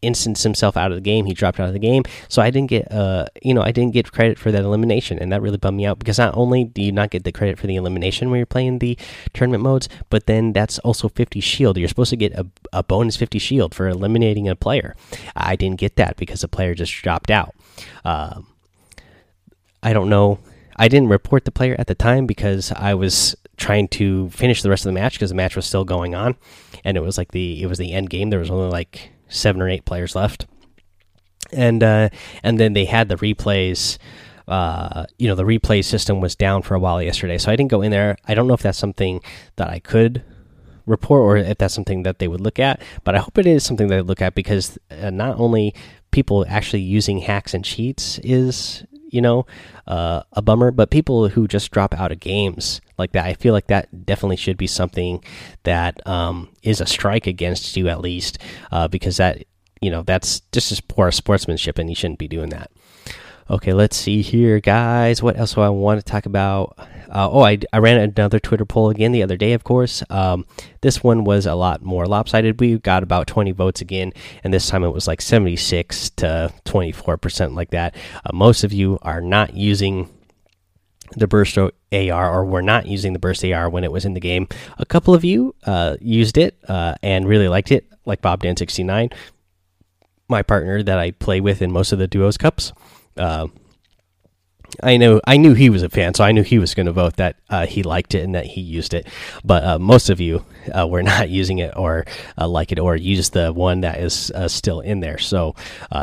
instanced 0.03 0.43
himself 0.43 0.77
out 0.77 0.91
of 0.91 0.97
the 0.97 1.03
game. 1.03 1.25
He 1.27 1.35
dropped 1.35 1.59
out 1.59 1.69
of 1.69 1.73
the 1.73 1.79
game. 1.79 2.05
So 2.29 2.43
I 2.43 2.51
didn't 2.51 2.71
get, 2.71 2.91
uh, 2.93 3.27
you 3.43 3.55
know, 3.55 3.63
I 3.63 3.73
didn't 3.73 3.93
get 3.93 4.13
credit 4.13 4.39
for 4.39 4.53
that 4.53 4.63
elimination, 4.63 5.19
and 5.19 5.33
that 5.33 5.43
really 5.43 5.59
bummed 5.59 5.77
me 5.77 5.87
out 5.87 5.99
because 5.99 6.19
not 6.19 6.37
only 6.37 6.65
do 6.65 6.83
you 6.83 6.93
not 6.93 7.11
get 7.11 7.25
the 7.25 7.33
credit 7.33 7.59
for 7.59 7.67
the 7.67 7.77
elimination 7.77 8.31
when 8.31 8.39
you're 8.39 8.47
playing 8.47 8.79
the 8.79 8.99
tournament 9.33 9.63
modes, 9.63 9.89
but 10.11 10.27
then 10.27 10.53
that's 10.53 10.79
also 10.81 11.09
50 11.09 11.41
shield. 11.41 11.77
You're 11.77 11.89
supposed 11.89 12.11
to 12.11 12.17
get 12.17 12.33
a, 12.35 12.47
a 12.73 12.83
bonus 12.83 13.17
50 13.17 13.39
shield 13.39 13.75
for 13.75 13.89
eliminating 13.89 14.49
a 14.49 14.57
player. 14.57 14.95
I 15.35 15.57
didn't 15.57 15.81
get 15.81 15.97
that 15.97 16.17
because 16.17 16.41
the 16.41 16.49
player 16.49 16.75
just 16.75 16.93
dropped 17.03 17.31
out. 17.31 17.55
Um, 18.05 18.47
I 19.83 19.93
don't 19.93 20.09
know. 20.09 20.39
I 20.77 20.89
didn't 20.89 21.09
report 21.09 21.45
the 21.45 21.51
player 21.51 21.75
at 21.79 21.87
the 21.87 21.95
time 21.95 22.27
because 22.27 22.71
I 22.73 22.95
was 22.95 23.35
trying 23.57 23.89
to 23.89 24.29
finish 24.31 24.63
the 24.63 24.69
rest 24.69 24.85
of 24.85 24.93
the 24.93 25.01
match 25.01 25.15
because 25.15 25.31
the 25.31 25.37
match 25.37 25.57
was 25.57 25.65
still 25.65 25.85
going 25.85 26.15
on, 26.15 26.37
and 26.85 26.97
it 26.97 27.01
was 27.01 27.17
like 27.17 27.33
the 27.33 27.63
it 27.63 27.67
was 27.67 27.79
the 27.79 27.93
end 27.93 28.11
game. 28.11 28.31
There 28.31 28.39
was 28.39 28.51
only 28.51 28.69
like 28.69 29.13
seven 29.29 29.61
or 29.63 29.69
eight 29.69 29.85
players 29.85 30.15
left, 30.15 30.47
and 31.53 31.83
uh, 31.83 32.09
and 32.43 32.59
then 32.59 32.73
they 32.73 32.85
had 32.85 33.09
the 33.09 33.17
replays. 33.17 33.99
Uh, 34.49 35.07
you 35.19 35.27
know, 35.27 35.35
the 35.35 35.43
replay 35.43 35.85
system 35.85 36.21
was 36.21 36.37
down 36.37 36.63
for 36.63 36.77
a 36.77 36.79
while 36.79 37.03
yesterday, 37.03 37.37
so 37.37 37.51
I 37.51 37.57
didn't 37.57 37.71
go 37.71 37.83
in 37.83 37.91
there. 37.91 38.17
I 38.29 38.35
don't 38.35 38.47
know 38.47 38.55
if 38.55 38.63
that's 38.63 38.79
something 38.79 39.21
that 39.57 39.69
I 39.69 39.81
could 39.81 40.23
report 40.87 41.23
or 41.23 41.37
if 41.37 41.59
that's 41.59 41.75
something 41.75 42.05
that 42.05 42.21
they 42.21 42.29
would 42.29 42.41
look 42.41 42.61
at, 42.61 42.81
but 43.03 43.17
I 43.17 43.19
hope 43.19 43.39
it 43.39 43.47
is 43.47 43.65
something 43.65 43.89
they 43.89 44.01
look 44.01 44.23
at 44.23 44.37
because 44.37 44.79
uh, 44.91 45.11
not 45.11 45.39
only 45.41 45.75
people 46.13 46.47
actually 46.49 46.83
using 46.83 47.19
hacks 47.19 47.55
and 47.55 47.65
cheats 47.65 48.21
is 48.23 48.85
you 49.09 49.21
know 49.21 49.47
uh, 49.87 50.23
a 50.33 50.43
bummer, 50.43 50.71
but 50.71 50.91
people 50.91 51.29
who 51.29 51.47
just 51.49 51.71
drop 51.71 51.95
out 51.95 52.13
of 52.13 52.21
games 52.21 52.81
like 52.99 53.13
that, 53.13 53.25
I 53.27 53.35
feel 53.35 53.53
like 53.53 53.69
that 53.69 54.07
definitely 54.07 54.37
should 54.37 54.57
be 54.57 54.67
something 54.67 55.23
that 55.65 56.07
um, 56.07 56.49
is 56.63 56.81
a 56.81 56.87
strike 56.87 57.27
against 57.27 57.77
you 57.77 57.89
at 57.89 58.01
least, 58.01 58.39
uh, 58.73 58.89
because 58.89 59.17
that 59.19 59.45
you 59.81 59.91
know 59.91 60.03
that's 60.03 60.41
just 60.53 60.73
as 60.73 60.81
poor 60.81 61.11
sportsmanship, 61.11 61.79
and 61.79 61.89
you 61.89 61.97
shouldn't 61.97 62.19
be 62.19 62.29
doing 62.29 62.51
that. 62.51 62.71
Okay, 63.49 63.73
let's 63.73 63.97
see 63.97 64.23
here, 64.23 64.59
guys. 64.59 65.23
What 65.23 65.39
else 65.39 65.55
do 65.55 65.61
I 65.61 65.69
want 65.69 66.01
to 66.01 66.05
talk 66.05 66.27
about? 66.27 66.75
Uh, 67.09 67.31
oh, 67.31 67.43
I, 67.43 67.59
I 67.73 67.79
ran 67.79 68.01
another 68.01 68.41
Twitter 68.41 68.65
poll 68.65 68.91
again 68.91 69.13
the 69.13 69.23
other 69.23 69.37
day, 69.37 69.53
of 69.53 69.63
course. 69.63 70.03
Um, 70.11 70.45
this 70.81 71.05
one 71.05 71.23
was 71.23 71.47
a 71.47 71.55
lot 71.55 71.81
more 71.81 72.07
lopsided. 72.07 72.59
We 72.59 72.79
got 72.79 73.05
about 73.05 73.29
20 73.29 73.53
votes 73.53 73.81
again, 73.81 74.13
and 74.43 74.53
this 74.53 74.69
time 74.69 74.83
it 74.83 74.91
was 74.91 75.07
like 75.07 75.21
76 75.21 76.11
to 76.11 76.53
24%, 76.65 77.55
like 77.55 77.71
that. 77.71 77.95
Uh, 78.25 78.31
most 78.35 78.65
of 78.65 78.73
you 78.73 78.99
are 79.03 79.21
not 79.21 79.55
using 79.55 80.11
the 81.13 81.29
burst 81.29 81.57
AR 81.57 81.71
or 81.93 82.45
were 82.45 82.63
not 82.63 82.87
using 82.87 83.13
the 83.13 83.21
burst 83.21 83.45
AR 83.45 83.71
when 83.71 83.85
it 83.85 83.93
was 83.93 84.05
in 84.05 84.15
the 84.15 84.21
game. 84.21 84.49
A 84.79 84.85
couple 84.85 85.15
of 85.15 85.23
you 85.23 85.55
uh, 85.65 85.97
used 86.01 86.37
it 86.37 86.59
uh, 86.67 86.97
and 87.01 87.29
really 87.29 87.47
liked 87.47 87.71
it, 87.71 87.87
like 88.07 88.21
Bob 88.21 88.43
Dan 88.43 88.57
69, 88.57 89.11
my 90.29 90.43
partner 90.43 90.83
that 90.83 90.99
I 90.99 91.13
play 91.13 91.41
with 91.41 91.63
in 91.63 91.71
most 91.71 91.93
of 91.93 92.01
the 92.01 92.09
duos 92.09 92.37
cups. 92.37 92.73
Uh, 93.17 93.49
I 94.83 94.97
know 94.97 95.21
I 95.27 95.37
knew 95.37 95.55
he 95.55 95.71
was 95.71 95.83
a 95.83 95.89
fan, 95.89 96.15
so 96.15 96.25
I 96.25 96.33
knew 96.33 96.43
he 96.43 96.59
was 96.59 96.75
going 96.75 96.87
to 96.87 96.93
vote 96.93 97.17
that 97.17 97.37
uh, 97.49 97.67
he 97.67 97.83
liked 97.83 98.15
it 98.15 98.25
and 98.25 98.35
that 98.35 98.47
he 98.47 98.61
used 98.61 98.95
it. 98.95 99.07
But 99.45 99.65
uh, 99.65 99.79
most 99.79 100.11
of 100.11 100.21
you 100.21 100.45
uh, 100.77 100.87
were 100.87 101.03
not 101.15 101.29
using 101.31 101.59
it 101.59 101.75
or 101.77 102.05
uh, 102.39 102.49
like 102.49 102.73
it 102.73 102.79
or 102.79 102.97
use 102.97 103.31
the 103.31 103.53
one 103.53 103.81
that 103.83 103.99
is 103.99 104.31
uh, 104.33 104.49
still 104.49 104.81
in 104.81 105.01
there. 105.01 105.19
So 105.19 105.55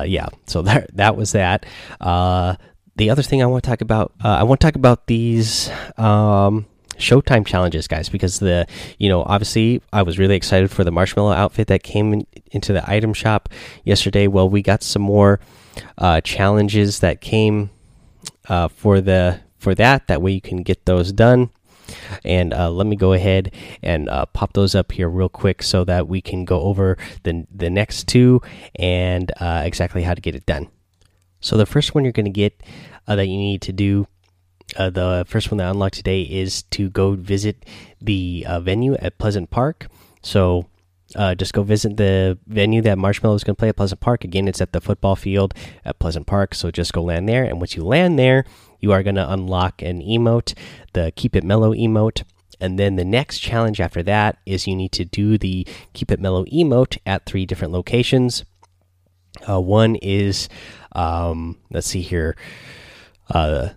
yeah, 0.06 0.28
so 0.48 0.62
that 0.64 0.96
that 0.96 1.16
was 1.16 1.34
that. 1.34 1.66
the 2.00 3.10
other 3.10 3.24
thing 3.24 3.42
I 3.42 3.46
want 3.48 3.64
to 3.64 3.70
talk 3.70 3.82
about, 3.82 4.14
I 4.22 4.44
want 4.44 4.62
to 4.62 4.68
talk 4.68 4.76
about 4.76 5.08
these. 5.08 5.70
Um, 5.98 6.68
Showtime 6.96 7.44
challenges, 7.44 7.88
guys, 7.88 8.08
because 8.08 8.38
the 8.38 8.68
you 9.00 9.10
know 9.10 9.24
obviously 9.24 9.82
I 9.92 10.04
was 10.04 10.20
really 10.20 10.36
excited 10.36 10.70
for 10.70 10.84
the 10.84 10.92
Marshmello 10.92 11.36
outfit 11.36 11.68
that 11.68 11.82
came 11.82 12.14
in, 12.14 12.28
into 12.52 12.72
the 12.72 12.88
item 12.90 13.16
shop 13.16 13.50
yesterday. 13.84 14.28
Well, 14.28 14.48
we 14.48 14.62
got 14.62 14.84
some 14.84 15.02
more 15.02 15.40
challenges 16.24 17.00
that 17.00 17.22
came 17.22 17.70
uh, 18.50 18.68
for 18.68 19.02
the 19.02 19.40
for 19.58 19.76
that. 19.76 20.08
That 20.08 20.22
way 20.22 20.32
you 20.32 20.42
can 20.42 20.64
get 20.64 20.86
those 20.86 21.12
done. 21.12 21.50
And 22.24 22.54
uh, 22.54 22.72
let 22.72 22.88
me 22.88 22.96
go 22.96 23.14
ahead 23.14 23.54
and 23.82 24.10
uh, 24.10 24.26
pop 24.28 24.54
those 24.54 24.74
up 24.74 24.94
here 24.94 25.10
real 25.10 25.30
quick 25.30 25.62
so 25.62 25.84
that 25.84 26.08
we 26.08 26.22
can 26.22 26.46
go 26.46 26.62
over 26.62 26.98
the 27.24 27.46
the 27.54 27.70
next 27.70 28.08
two 28.08 28.42
and 28.76 29.32
uh, 29.40 29.64
exactly 29.66 30.04
how 30.04 30.14
to 30.14 30.22
get 30.22 30.36
it 30.36 30.46
done. 30.46 30.70
So 31.42 31.58
the 31.58 31.66
first 31.66 31.94
one 31.94 32.04
you're 32.04 32.14
going 32.14 32.26
to 32.26 32.32
get 32.32 32.62
uh, 33.08 33.16
that 33.16 33.28
you 33.28 33.38
need 33.38 33.62
to 33.64 33.74
do. 33.74 34.08
Uh, 34.78 34.90
the 34.90 35.26
first 35.28 35.52
one 35.52 35.58
that 35.58 35.68
I 35.68 35.72
unlocked 35.72 35.96
today 35.96 36.22
is 36.22 36.64
to 36.72 36.90
go 36.90 37.12
visit 37.12 37.66
the 38.02 38.46
venue 38.62 38.96
at 38.96 39.18
Pleasant 39.18 39.52
Park. 39.52 39.88
So 40.24 40.68
uh, 41.16 41.36
just 41.36 41.54
go 41.54 41.64
visit 41.64 41.98
the 41.98 42.38
venue 42.48 42.82
that 42.82 42.98
Marshmello 42.98 43.36
is 43.36 43.44
going 43.44 43.56
to 43.56 43.60
play 43.60 43.70
at 43.70 43.78
Pleasant 43.78 44.02
Park. 44.02 44.24
Again, 44.24 44.48
it's 44.48 44.62
at 44.62 44.74
the 44.74 44.82
football 44.82 45.16
field 45.16 45.54
at 45.86 46.00
Pleasant 46.00 46.28
Park. 46.28 46.56
So 46.56 46.72
just 46.72 46.94
go 46.94 47.04
land 47.04 47.30
there. 47.30 47.44
And 47.44 47.60
once 47.60 47.76
you 47.76 47.84
land 47.84 48.18
there, 48.18 48.46
you 48.80 48.92
are 48.92 49.04
going 49.04 49.16
to 49.16 49.32
unlock 49.32 49.82
an 49.82 50.02
emote, 50.02 50.54
the 50.94 51.12
Keep 51.16 51.36
It 51.36 51.44
Mellow 51.44 51.74
emote. 51.74 52.24
And 52.60 52.80
then 52.80 52.96
the 52.96 53.06
next 53.06 53.40
challenge 53.40 53.80
after 53.82 54.04
that 54.04 54.38
is 54.46 54.68
you 54.68 54.76
need 54.76 54.92
to 54.94 55.06
do 55.06 55.38
the 55.38 55.68
Keep 55.94 56.12
It 56.12 56.20
Mellow 56.20 56.46
emote 56.46 56.98
at 57.06 57.26
three 57.26 57.46
different 57.46 57.74
locations. 57.74 58.46
Uh, 59.48 59.60
one 59.60 59.96
is, 59.96 60.48
um, 60.94 61.58
let's 61.72 61.88
see 61.88 62.02
here, 62.02 62.36
uh, 63.30 63.70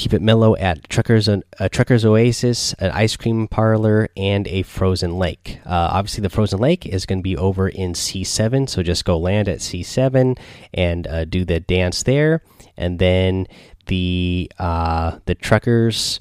keep 0.00 0.14
it 0.14 0.22
mellow 0.22 0.56
at 0.56 0.88
Truckers 0.88 1.28
a 1.28 1.68
Truckers 1.68 2.06
Oasis, 2.06 2.72
an 2.74 2.90
ice 2.92 3.16
cream 3.16 3.46
parlor, 3.46 4.08
and 4.16 4.48
a 4.48 4.62
frozen 4.62 5.18
lake. 5.18 5.60
Uh, 5.66 5.90
obviously, 5.92 6.22
the 6.22 6.30
frozen 6.30 6.58
lake 6.58 6.86
is 6.86 7.04
going 7.04 7.18
to 7.18 7.22
be 7.22 7.36
over 7.36 7.68
in 7.68 7.92
C7, 7.92 8.66
so 8.66 8.82
just 8.82 9.04
go 9.04 9.18
land 9.18 9.46
at 9.46 9.58
C7 9.58 10.38
and 10.72 11.06
uh, 11.06 11.26
do 11.26 11.44
the 11.44 11.60
dance 11.60 12.02
there, 12.02 12.42
and 12.78 12.98
then 12.98 13.46
the 13.86 14.50
uh, 14.58 15.18
the 15.26 15.34
Truckers. 15.34 16.18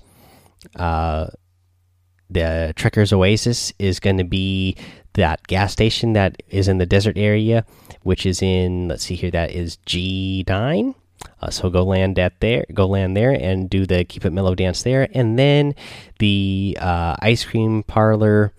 Uh, 0.76 1.28
the 2.32 2.74
Truckers 2.76 3.12
Oasis 3.12 3.74
is 3.80 4.00
going 4.00 4.18
to 4.18 4.24
be 4.24 4.76
that 5.14 5.48
gas 5.48 5.72
station 5.72 6.14
that 6.14 6.44
is 6.50 6.68
in 6.68 6.78
the 6.78 6.86
desert 6.86 7.18
area, 7.18 7.66
which 8.04 8.26
is 8.26 8.42
in 8.42 8.90
let's 8.90 9.06
see 9.06 9.16
here, 9.16 9.32
that 9.32 9.52
is 9.52 9.78
G9 9.88 10.94
uh, 11.42 11.50
so 11.50 11.70
go 11.70 11.84
land 11.84 12.20
at 12.20 12.40
there, 12.40 12.66
go 12.74 12.88
land 12.88 13.16
there, 13.16 13.32
and 13.32 13.70
do 13.70 13.86
the 13.86 14.04
keep 14.04 14.26
it 14.26 14.32
mellow 14.32 14.56
dance 14.56 14.84
there, 14.84 15.08
and 15.14 15.40
then 15.40 15.76
the 16.20 16.78
uh, 16.80 17.16
ice 17.20 17.46
cream 17.46 17.84
parlor 17.84 18.54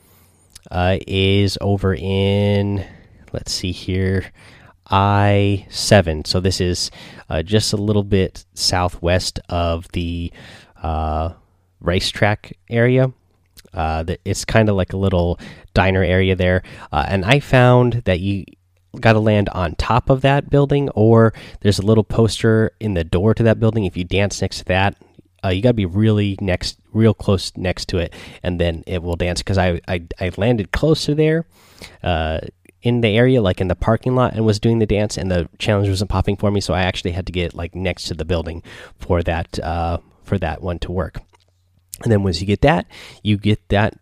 uh, 0.70 0.98
is 1.06 1.58
over 1.60 1.94
in. 1.94 2.84
Let's 3.32 3.52
see 3.52 3.72
here, 3.72 4.32
I 4.88 5.66
seven. 5.68 6.24
So 6.24 6.40
this 6.40 6.60
is 6.60 6.90
uh, 7.28 7.42
just 7.42 7.72
a 7.72 7.76
little 7.76 8.02
bit 8.02 8.44
southwest 8.54 9.40
of 9.48 9.86
the 9.92 10.32
uh, 10.82 11.34
racetrack 11.80 12.56
area. 12.68 13.12
Uh, 13.72 14.04
it's 14.24 14.44
kind 14.44 14.68
of 14.68 14.74
like 14.74 14.92
a 14.92 14.96
little 14.96 15.38
diner 15.74 16.02
area 16.02 16.34
there, 16.34 16.62
and 16.90 17.24
I 17.24 17.40
found 17.40 18.02
that 18.04 18.20
you 18.20 18.44
got 18.98 19.12
to 19.12 19.20
land 19.20 19.48
on 19.50 19.74
top 19.76 20.10
of 20.10 20.22
that 20.22 20.50
building, 20.50 20.88
or 20.90 21.32
there's 21.60 21.78
a 21.78 21.86
little 21.86 22.04
poster 22.04 22.72
in 22.80 22.94
the 22.94 23.04
door 23.04 23.34
to 23.34 23.42
that 23.44 23.60
building. 23.60 23.84
If 23.84 23.96
you 23.96 24.04
dance 24.04 24.42
next 24.42 24.58
to 24.58 24.64
that, 24.66 24.96
uh, 25.44 25.48
you 25.48 25.62
got 25.62 25.70
to 25.70 25.74
be 25.74 25.86
really 25.86 26.36
next, 26.40 26.78
real 26.92 27.14
close 27.14 27.56
next 27.56 27.88
to 27.90 27.98
it, 27.98 28.12
and 28.42 28.60
then 28.60 28.82
it 28.86 29.02
will 29.02 29.16
dance. 29.16 29.40
Because 29.40 29.58
I, 29.58 29.80
I, 29.86 30.02
I 30.18 30.32
landed 30.36 30.72
close 30.72 31.04
to 31.04 31.14
there, 31.14 31.46
uh, 32.02 32.40
in 32.82 33.00
the 33.00 33.08
area, 33.08 33.42
like 33.42 33.60
in 33.60 33.68
the 33.68 33.74
parking 33.74 34.14
lot, 34.14 34.34
and 34.34 34.44
was 34.44 34.58
doing 34.58 34.78
the 34.78 34.86
dance, 34.86 35.16
and 35.16 35.30
the 35.30 35.48
challenge 35.58 35.88
wasn't 35.88 36.10
popping 36.10 36.36
for 36.36 36.50
me, 36.50 36.60
so 36.60 36.74
I 36.74 36.82
actually 36.82 37.12
had 37.12 37.26
to 37.26 37.32
get 37.32 37.54
like 37.54 37.74
next 37.74 38.04
to 38.04 38.14
the 38.14 38.24
building 38.24 38.62
for 38.98 39.22
that, 39.22 39.58
uh, 39.60 39.98
for 40.24 40.38
that 40.38 40.62
one 40.62 40.78
to 40.80 40.92
work. 40.92 41.20
And 42.02 42.10
then 42.10 42.22
once 42.22 42.40
you 42.40 42.46
get 42.46 42.62
that, 42.62 42.86
you 43.22 43.36
get 43.36 43.68
that. 43.68 43.98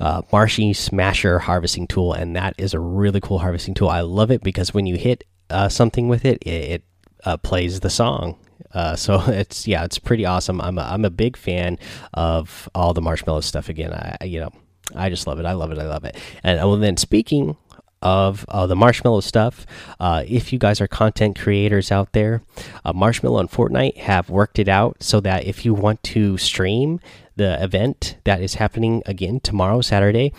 Uh, 0.00 0.22
Marshy 0.32 0.72
Smasher 0.72 1.38
harvesting 1.40 1.86
tool, 1.86 2.12
and 2.12 2.34
that 2.34 2.54
is 2.58 2.74
a 2.74 2.80
really 2.80 3.20
cool 3.20 3.38
harvesting 3.38 3.74
tool. 3.74 3.88
I 3.88 4.00
love 4.00 4.30
it 4.30 4.42
because 4.42 4.72
when 4.72 4.86
you 4.86 4.96
hit 4.96 5.24
uh, 5.50 5.68
something 5.68 6.08
with 6.08 6.24
it, 6.24 6.42
it, 6.42 6.70
it 6.70 6.84
uh, 7.24 7.36
plays 7.36 7.80
the 7.80 7.90
song. 7.90 8.38
Uh, 8.72 8.96
so 8.96 9.20
it's 9.26 9.66
yeah, 9.66 9.84
it's 9.84 9.98
pretty 9.98 10.24
awesome. 10.24 10.60
I'm 10.60 10.78
a, 10.78 10.82
I'm 10.82 11.04
a 11.04 11.10
big 11.10 11.36
fan 11.36 11.78
of 12.14 12.68
all 12.74 12.94
the 12.94 13.02
Marshmello 13.02 13.42
stuff. 13.42 13.68
Again, 13.68 13.92
I 13.92 14.24
you 14.24 14.40
know 14.40 14.50
I 14.94 15.10
just 15.10 15.26
love 15.26 15.38
it. 15.38 15.46
I 15.46 15.52
love 15.52 15.70
it. 15.72 15.78
I 15.78 15.86
love 15.86 16.04
it. 16.04 16.16
And 16.42 16.58
well, 16.58 16.76
then 16.76 16.96
speaking 16.96 17.56
of 18.02 18.46
uh, 18.48 18.66
the 18.66 18.74
Marshmello 18.74 19.22
stuff. 19.22 19.66
Uh, 19.98 20.24
if 20.26 20.52
you 20.52 20.58
guys 20.58 20.80
are 20.80 20.88
content 20.88 21.38
creators 21.38 21.92
out 21.92 22.12
there, 22.12 22.42
uh, 22.84 22.92
Marshmello 22.92 23.40
and 23.40 23.50
Fortnite 23.50 23.96
have 23.98 24.30
worked 24.30 24.58
it 24.58 24.68
out 24.68 25.02
so 25.02 25.20
that 25.20 25.44
if 25.44 25.64
you 25.64 25.74
want 25.74 26.02
to 26.04 26.38
stream 26.38 27.00
the 27.40 27.62
event 27.64 28.18
that 28.24 28.42
is 28.42 28.54
happening 28.54 29.02
again 29.06 29.40
tomorrow, 29.40 29.80
Saturday 29.80 30.30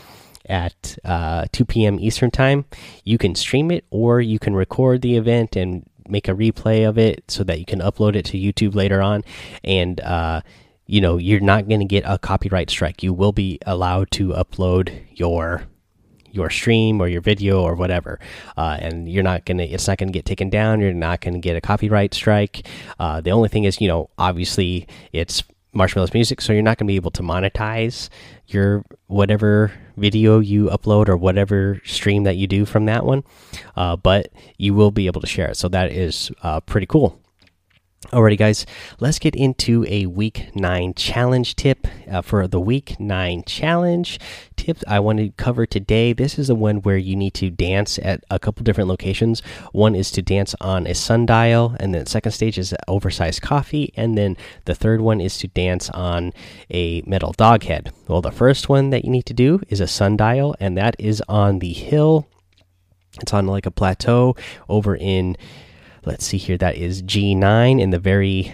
at 0.46 1.00
uh, 1.04 1.46
2 1.52 1.66
p.m. 1.66 2.00
Eastern 2.00 2.30
Time. 2.30 2.66
You 3.04 3.18
can 3.18 3.34
stream 3.34 3.72
it 3.72 3.86
or 3.90 4.22
you 4.22 4.38
can 4.38 4.54
record 4.54 5.02
the 5.02 5.18
event 5.18 5.56
and 5.56 5.84
make 6.08 6.28
a 6.28 6.34
replay 6.34 6.88
of 6.88 7.00
it 7.00 7.24
so 7.28 7.44
that 7.46 7.58
you 7.58 7.66
can 7.66 7.80
upload 7.80 8.16
it 8.16 8.26
to 8.26 8.38
YouTube 8.38 8.76
later 8.76 9.02
on. 9.02 9.24
And, 9.64 10.00
uh, 10.02 10.42
you 10.86 11.02
know, 11.02 11.18
you're 11.18 11.40
not 11.40 11.68
going 11.68 11.80
to 11.80 11.88
get 11.88 12.04
a 12.06 12.20
copyright 12.20 12.70
strike. 12.70 13.02
You 13.02 13.14
will 13.14 13.32
be 13.32 13.58
allowed 13.66 14.12
to 14.12 14.30
upload 14.30 14.94
your 15.12 15.64
your 16.34 16.50
stream 16.50 17.02
or 17.02 17.10
your 17.10 17.20
video 17.20 17.62
or 17.62 17.76
whatever 17.76 18.18
uh, 18.56 18.78
and 18.80 19.12
you're 19.12 19.22
not 19.22 19.44
gonna 19.44 19.64
it's 19.64 19.86
not 19.86 19.98
gonna 19.98 20.14
get 20.14 20.24
taken 20.24 20.50
down 20.50 20.80
you're 20.80 20.94
not 20.94 21.20
gonna 21.20 21.40
get 21.40 21.58
a 21.58 21.60
copyright 21.60 22.14
strike 22.14 22.66
uh, 23.00 23.20
the 23.20 23.30
only 23.30 23.50
thing 23.50 23.66
is 23.66 23.82
you 23.82 23.88
know 23.90 24.10
obviously 24.18 24.88
it's 25.12 25.44
Marshmello's 25.74 26.14
music, 26.14 26.42
so 26.42 26.54
you're 26.54 26.62
not 26.62 26.78
going 26.78 26.88
to 26.88 26.92
be 26.92 26.96
able 26.96 27.12
to 27.12 27.24
monetize 27.24 28.10
your 28.48 28.84
whatever 29.08 29.72
video 29.96 30.40
you 30.40 30.66
upload 30.66 31.08
or 31.08 31.16
whatever 31.16 31.82
stream 31.86 32.24
that 32.24 32.36
you 32.36 32.48
do 32.48 32.66
from 32.66 32.86
that 32.86 33.06
one, 33.06 33.24
uh, 33.76 33.96
but 33.96 34.32
you 34.58 34.74
will 34.74 34.92
be 34.92 35.08
able 35.08 35.22
to 35.22 35.28
share 35.28 35.50
it. 35.50 35.58
So 35.58 35.70
that 35.70 35.92
is 35.92 36.32
uh, 36.44 36.60
pretty 36.62 36.88
cool. 36.88 37.20
Alrighty, 38.12 38.38
guys, 38.38 38.66
let's 39.00 39.20
get 39.20 39.38
into 39.38 39.86
a 39.88 40.06
week 40.06 40.54
nine 40.54 40.94
challenge 40.94 41.56
tip. 41.56 41.88
Uh, 42.12 42.22
for 42.22 42.46
the 42.46 42.60
week 42.60 43.00
nine 43.00 43.42
challenge 43.46 44.20
tip, 44.58 44.80
I 44.86 45.00
want 45.00 45.20
to 45.20 45.30
cover 45.38 45.66
today. 45.66 46.12
This 46.12 46.38
is 46.38 46.50
the 46.50 46.56
one 46.56 46.82
where 46.82 46.98
you 46.98 47.16
need 47.16 47.34
to 47.36 47.50
dance 47.50 47.98
at 48.00 48.26
a 48.30 48.38
couple 48.38 48.66
different 48.66 48.90
locations. 48.90 49.40
One 49.72 49.96
is 49.96 50.12
to 50.12 50.22
dance 50.22 50.54
on 50.60 50.88
a 50.88 50.94
sundial, 50.94 51.78
and 51.80 51.96
then 51.96 52.06
second 52.06 52.34
stage 52.34 52.58
is 52.58 52.74
oversized 52.86 53.44
coffee, 53.44 53.94
and 53.96 54.18
then 54.18 54.36
the 54.66 54.76
third 54.76 55.00
one 55.00 55.22
is 55.22 55.38
to 55.38 55.48
dance 55.48 55.90
on 55.92 56.34
a 56.70 57.04
metal 57.04 57.32
dog 57.32 57.64
head. 57.64 57.94
Well, 58.10 58.20
the 58.20 58.30
first 58.30 58.68
one 58.68 58.90
that 58.90 59.06
you 59.06 59.12
need 59.12 59.26
to 59.28 59.34
do 59.34 59.62
is 59.70 59.80
a 59.80 59.88
sundial, 59.88 60.54
and 60.60 60.78
that 60.78 60.98
is 61.00 61.24
on 61.30 61.60
the 61.60 61.72
hill. 61.72 62.28
It's 63.22 63.34
on 63.34 63.48
like 63.48 63.66
a 63.66 63.72
plateau 63.72 64.36
over 64.68 64.98
in 64.98 65.38
let's 66.06 66.26
see 66.26 66.38
here. 66.38 66.58
That 66.58 66.76
is 66.76 67.04
g9 67.04 67.80
in 67.80 67.90
the 67.90 68.00
very 68.00 68.54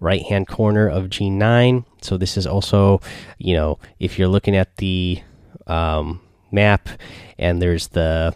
right 0.00 0.22
hand 0.22 0.46
corner 0.46 0.86
of 0.88 1.06
g9 1.06 1.84
so 2.02 2.16
this 2.16 2.36
is 2.36 2.46
also 2.46 3.00
you 3.38 3.52
know 3.52 3.80
if 3.98 4.16
you're 4.16 4.28
looking 4.28 4.54
at 4.54 4.76
the 4.76 5.20
um, 5.66 6.20
map 6.52 6.88
and 7.36 7.60
there's 7.60 7.88
the 7.88 8.32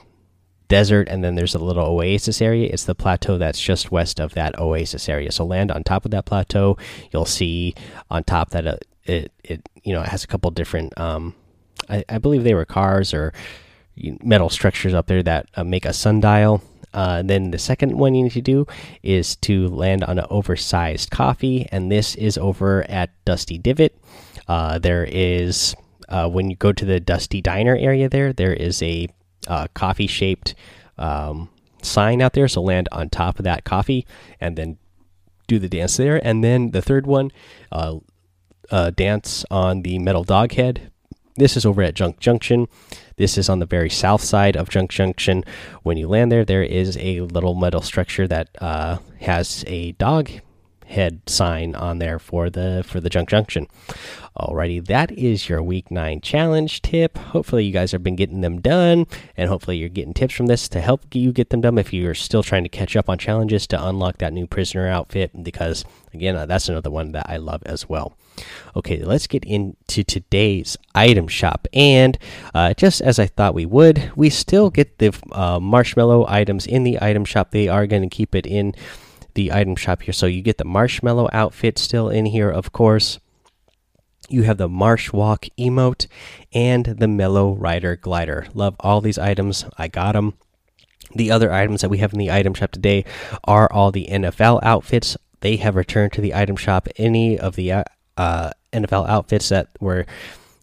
desert 0.69 1.07
and 1.09 1.23
then 1.23 1.35
there's 1.35 1.55
a 1.55 1.59
little 1.59 1.85
oasis 1.85 2.41
area 2.41 2.69
it's 2.73 2.85
the 2.85 2.95
plateau 2.95 3.39
that's 3.39 3.61
just 3.61 3.93
west 3.93 4.19
of 4.19 4.35
that 4.35 4.59
oasis 4.59 5.09
area. 5.09 5.31
So 5.31 5.45
land 5.45 5.71
on 5.71 5.85
top 5.85 6.05
of 6.05 6.11
that 6.13 6.25
plateau 6.25 6.77
you'll 7.13 7.27
see 7.27 7.75
on 8.11 8.25
top 8.25 8.51
that 8.51 8.67
uh, 8.67 8.77
it 9.05 9.33
it 9.45 9.69
you 9.83 9.93
know 9.93 10.03
it 10.03 10.09
has 10.09 10.25
a 10.25 10.27
couple 10.27 10.51
different 10.51 10.99
um 10.99 11.35
I, 11.89 12.05
I 12.09 12.19
believe 12.19 12.45
they 12.45 12.55
were 12.55 12.65
cars 12.65 13.13
or 13.13 13.33
metal 13.97 14.49
structures 14.49 14.95
up 14.95 15.07
there 15.07 15.23
that 15.23 15.47
uh, 15.55 15.65
make 15.65 15.85
a 15.85 15.93
sundial 15.93 16.63
uh, 16.95 17.23
then 17.23 17.51
the 17.51 17.59
second 17.59 17.97
one 17.97 18.15
you 18.15 18.25
need 18.25 18.33
to 18.33 18.43
do 18.43 18.67
is 19.03 19.37
to 19.37 19.69
land 19.69 20.05
on 20.05 20.19
an 20.19 20.27
oversized 20.31 21.11
coffee, 21.11 21.67
and 21.73 21.91
this 21.91 22.15
is 22.17 22.37
over 22.37 22.89
at 22.91 23.11
Dusty 23.25 23.59
Divot. 23.59 23.97
Uh, 24.47 24.79
there 24.79 25.05
is 25.11 25.75
uh, 26.09 26.29
when 26.29 26.51
you 26.51 26.57
go 26.57 26.73
to 26.73 26.85
the 26.85 27.01
Dusty 27.01 27.41
Diner 27.41 27.77
area 27.77 28.09
there, 28.09 28.33
there 28.33 28.53
is 28.53 28.83
a 28.83 29.09
uh, 29.47 29.69
coffee 29.75 30.07
shaped 30.07 30.55
um, 30.99 31.49
sign 31.81 32.21
out 32.21 32.35
there. 32.35 32.49
So 32.49 32.61
land 32.61 32.89
on 32.93 33.09
top 33.09 33.39
of 33.39 33.45
that 33.45 33.65
coffee, 33.65 34.07
and 34.41 34.57
then 34.57 34.77
do 35.47 35.59
the 35.59 35.69
dance 35.69 35.97
there. 35.97 36.25
And 36.25 36.45
then 36.45 36.73
the 36.73 36.83
third 36.83 37.07
one, 37.07 37.31
uh, 37.71 38.01
dance 38.95 39.45
on 39.51 39.83
the 39.83 39.99
metal 39.99 40.25
dog 40.25 40.53
head. 40.53 40.91
This 41.37 41.57
is 41.57 41.65
over 41.65 41.81
at 41.83 41.95
Junk 41.95 42.21
Junction. 42.21 42.69
This 43.17 43.39
is 43.39 43.49
on 43.49 43.59
the 43.59 43.67
very 43.67 43.91
south 43.91 44.23
side 44.23 44.57
of 44.57 44.69
Junk 44.69 44.91
Junction. 44.91 45.45
When 45.83 45.97
you 45.97 46.09
land 46.09 46.33
there, 46.33 46.45
there 46.45 46.63
is 46.63 46.97
a 46.99 47.21
little 47.21 47.55
metal 47.55 47.83
structure 47.83 48.27
that 48.29 48.49
uh, 48.61 48.99
has 49.21 49.65
a 49.67 49.93
dog 49.93 50.31
head 50.93 51.23
sign 51.27 51.75
on 51.75 51.99
there 51.99 52.19
for 52.19 52.51
the 52.51 52.85
for 52.87 53.01
the 53.01 53.11
Junk 53.11 53.29
Junction. 53.29 53.67
Alrighty, 54.39 54.87
that 54.87 55.11
is 55.13 55.49
your 55.49 55.63
week 55.63 55.91
nine 55.91 56.21
challenge 56.21 56.81
tip. 56.81 57.19
Hopefully, 57.19 57.65
you 57.65 57.73
guys 57.73 57.93
have 57.93 58.03
been 58.03 58.17
getting 58.17 58.41
them 58.41 58.61
done, 58.61 59.07
and 59.37 59.49
hopefully, 59.49 59.77
you're 59.77 59.89
getting 59.89 60.15
tips 60.15 60.35
from 60.35 60.47
this 60.47 60.69
to 60.69 60.81
help 60.81 61.15
you 61.15 61.33
get 61.33 61.51
them 61.51 61.61
done. 61.61 61.77
If 61.77 61.93
you're 61.93 62.15
still 62.15 62.43
trying 62.43 62.63
to 62.63 62.69
catch 62.69 62.97
up 62.97 63.11
on 63.11 63.19
challenges 63.19 63.67
to 63.69 63.87
unlock 63.87 64.19
that 64.19 64.33
new 64.33 64.47
prisoner 64.47 64.89
outfit, 64.89 65.43
because 65.43 65.85
again, 66.15 66.49
that's 66.49 66.69
another 66.69 66.91
one 66.91 67.13
that 67.13 67.29
I 67.29 67.37
love 67.37 67.63
as 67.67 67.89
well. 67.89 68.17
Okay, 68.75 69.03
let's 69.03 69.27
get 69.27 69.45
into 69.45 70.03
today's 70.03 70.79
item 70.95 71.29
shop. 71.29 71.69
And 71.75 72.19
uh, 72.55 72.73
just 72.75 73.03
as 73.03 73.19
I 73.19 73.27
thought 73.27 73.55
we 73.55 73.67
would, 73.67 74.13
we 74.17 74.31
still 74.31 74.71
get 74.71 74.99
the 74.99 75.09
uh, 75.33 75.59
Marshmello 75.59 76.27
items 76.29 76.67
in 76.67 76.85
the 76.85 76.99
item 77.03 77.27
shop. 77.27 77.51
They 77.51 77.69
are 77.69 77.87
going 77.87 78.03
to 78.03 78.09
keep 78.09 78.35
it 78.35 78.47
in 78.47 78.75
the 79.35 79.53
item 79.53 79.77
shop 79.77 80.03
here. 80.03 80.13
So 80.13 80.27
you 80.27 80.43
get 80.43 80.59
the 80.59 80.65
Marshmello 80.65 81.29
outfit 81.33 81.79
still 81.79 82.09
in 82.09 82.27
here, 82.27 82.51
of 82.51 82.73
course. 82.73 83.19
You 84.29 84.45
have 84.45 84.59
the 84.59 84.69
Marsh 84.69 85.13
Walk 85.13 85.47
emote 85.59 86.07
and 86.53 86.87
the 86.87 87.09
Mellow 87.09 87.55
Rider 87.55 87.97
glider. 87.97 88.47
Love 88.55 88.77
all 88.81 89.01
these 89.01 89.19
items. 89.19 89.65
I 89.77 89.89
got 89.89 90.13
them. 90.13 90.35
The 91.15 91.31
other 91.31 91.53
items 91.53 91.83
that 91.83 91.91
we 91.91 91.99
have 91.99 92.13
in 92.13 92.19
the 92.19 92.31
item 92.31 92.55
shop 92.55 92.73
today 92.73 93.05
are 93.45 93.71
all 93.71 93.91
the 93.91 94.09
NFL 94.11 94.61
outfits. 94.63 95.17
They 95.41 95.57
have 95.57 95.77
returned 95.77 96.13
to 96.15 96.21
the 96.21 96.35
item 96.35 96.57
shop. 96.57 96.89
Any 96.97 97.39
of 97.39 97.57
the 97.57 97.73
uh, 97.73 97.85
uh, 98.17 98.51
NFL 98.73 99.09
outfits 99.09 99.49
that 99.51 99.69
were 99.81 100.07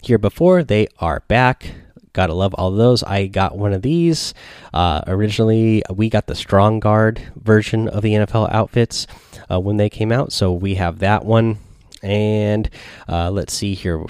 here 0.02 0.18
before. 0.18 0.64
They 0.64 0.88
are 0.98 1.22
back. 1.28 1.74
Gotta 2.12 2.34
love 2.34 2.54
all 2.54 2.70
those. 2.72 3.02
I 3.02 3.26
got 3.26 3.56
one 3.56 3.72
of 3.72 3.82
these. 3.82 4.34
Uh, 4.74 5.02
originally, 5.06 5.82
we 5.90 6.08
got 6.08 6.26
the 6.26 6.34
Strong 6.34 6.80
Guard 6.80 7.22
version 7.36 7.88
of 7.88 8.02
the 8.02 8.14
NFL 8.14 8.52
outfits 8.52 9.06
uh, 9.50 9.60
when 9.60 9.76
they 9.76 9.88
came 9.88 10.10
out. 10.10 10.32
So 10.32 10.52
we 10.52 10.74
have 10.74 10.98
that 10.98 11.24
one. 11.24 11.58
And 12.02 12.68
uh, 13.08 13.30
let's 13.30 13.52
see 13.52 13.74
here. 13.74 14.04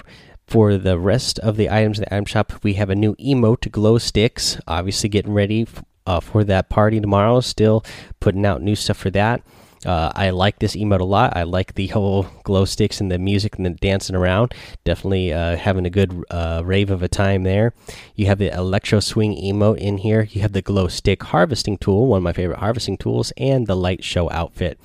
For 0.47 0.75
the 0.75 0.99
rest 0.99 1.39
of 1.39 1.55
the 1.55 1.69
items 1.69 1.97
in 1.97 2.03
the 2.03 2.13
item 2.13 2.25
shop, 2.25 2.51
we 2.61 2.73
have 2.73 2.89
a 2.89 2.95
new 2.95 3.15
emote 3.15 3.71
glow 3.71 3.97
sticks. 3.97 4.57
Obviously, 4.67 5.07
getting 5.07 5.33
ready 5.33 5.65
uh, 6.05 6.19
for 6.19 6.43
that 6.43 6.67
party 6.67 6.99
tomorrow. 6.99 7.39
Still 7.39 7.85
putting 8.19 8.45
out 8.45 8.61
new 8.61 8.75
stuff 8.75 8.97
for 8.97 9.09
that. 9.11 9.43
Uh, 9.85 10.11
I 10.15 10.29
like 10.29 10.59
this 10.59 10.75
emote 10.75 10.99
a 10.99 11.05
lot. 11.05 11.35
I 11.35 11.43
like 11.43 11.73
the 11.73 11.87
whole 11.95 12.27
glow 12.43 12.65
sticks 12.65 13.01
and 13.01 13.11
the 13.11 13.17
music 13.17 13.55
and 13.57 13.65
the 13.65 13.71
dancing 13.71 14.15
around. 14.15 14.53
Definitely 14.83 15.33
uh, 15.33 15.55
having 15.55 15.85
a 15.85 15.89
good 15.89 16.23
uh, 16.29 16.61
rave 16.63 16.91
of 16.91 17.01
a 17.03 17.07
time 17.07 17.43
there. 17.43 17.73
You 18.15 18.27
have 18.27 18.37
the 18.37 18.53
electro 18.53 18.99
swing 18.99 19.35
emote 19.35 19.79
in 19.79 19.97
here. 19.97 20.27
You 20.31 20.41
have 20.41 20.53
the 20.53 20.61
glow 20.61 20.87
stick 20.87 21.23
harvesting 21.23 21.77
tool, 21.77 22.07
one 22.07 22.17
of 22.17 22.23
my 22.23 22.33
favorite 22.33 22.59
harvesting 22.59 22.97
tools, 22.97 23.31
and 23.37 23.67
the 23.67 23.75
light 23.75 24.03
show 24.03 24.29
outfit. 24.31 24.79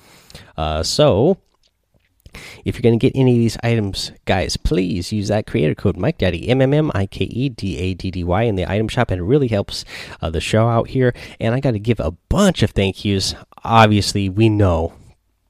Uh, 0.55 0.83
so. 0.83 1.37
If 2.65 2.75
you're 2.75 2.81
going 2.81 2.97
to 2.97 3.03
get 3.03 3.17
any 3.17 3.31
of 3.31 3.37
these 3.37 3.57
items, 3.63 4.11
guys, 4.25 4.57
please 4.57 5.11
use 5.11 5.27
that 5.27 5.47
creator 5.47 5.75
code 5.75 5.97
Mike 5.97 6.17
Daddy 6.17 6.47
M 6.49 6.61
M 6.61 6.73
M 6.73 6.91
I 6.93 7.05
K 7.05 7.25
E 7.25 7.49
D 7.49 7.77
A 7.77 7.93
D 7.93 8.11
D 8.11 8.23
Y 8.23 8.43
in 8.43 8.55
the 8.55 8.69
item 8.69 8.87
shop, 8.87 9.11
and 9.11 9.19
it 9.19 9.23
really 9.23 9.47
helps 9.47 9.85
uh, 10.21 10.29
the 10.29 10.41
show 10.41 10.67
out 10.67 10.89
here. 10.89 11.13
And 11.39 11.53
I 11.53 11.59
got 11.59 11.71
to 11.71 11.79
give 11.79 11.99
a 11.99 12.11
bunch 12.29 12.63
of 12.63 12.71
thank 12.71 13.05
yous 13.05 13.35
obviously 13.67 14.29
we 14.29 14.49
know 14.49 14.93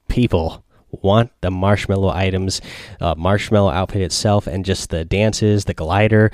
people 0.08 0.64
want 0.90 1.30
the 1.40 1.50
Marshmello 1.50 2.12
items, 2.12 2.60
uh, 3.00 3.14
Marshmello 3.14 3.72
outfit 3.72 4.02
itself, 4.02 4.46
and 4.46 4.64
just 4.64 4.90
the 4.90 5.04
dances, 5.04 5.64
the 5.64 5.74
glider. 5.74 6.30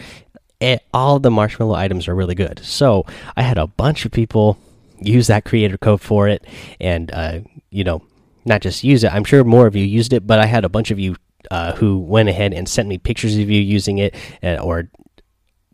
It, 0.61 0.83
all 0.95 1.19
the 1.19 1.31
Marshmello 1.31 1.77
items 1.77 2.09
are 2.09 2.15
really 2.15 2.35
good. 2.35 2.61
So 2.65 3.05
I 3.37 3.43
had 3.43 3.59
a 3.59 3.67
bunch 3.67 4.07
of 4.07 4.13
people 4.13 4.57
use 5.01 5.27
that 5.27 5.45
creator 5.45 5.77
code 5.77 6.01
for 6.01 6.29
it, 6.29 6.45
and 6.81 7.11
uh, 7.13 7.41
you 7.71 7.85
know, 7.85 8.03
not 8.45 8.61
just 8.61 8.85
use 8.85 9.05
it. 9.05 9.13
I'm 9.13 9.25
sure 9.25 9.45
more 9.45 9.67
of 9.67 9.77
you 9.77 9.85
used 9.85 10.13
it, 10.13 10.27
but 10.27 10.39
I 10.39 10.47
had 10.47 10.65
a 10.65 10.69
bunch 10.69 10.91
of 10.91 10.99
you 10.99 11.17
uh, 11.51 11.73
who 11.75 11.99
went 11.99 12.29
ahead 12.29 12.55
and 12.55 12.69
sent 12.69 12.89
me 12.89 12.99
pictures 12.99 13.37
of 13.37 13.51
you 13.51 13.61
using 13.61 13.99
it, 13.99 14.15
or 14.43 14.89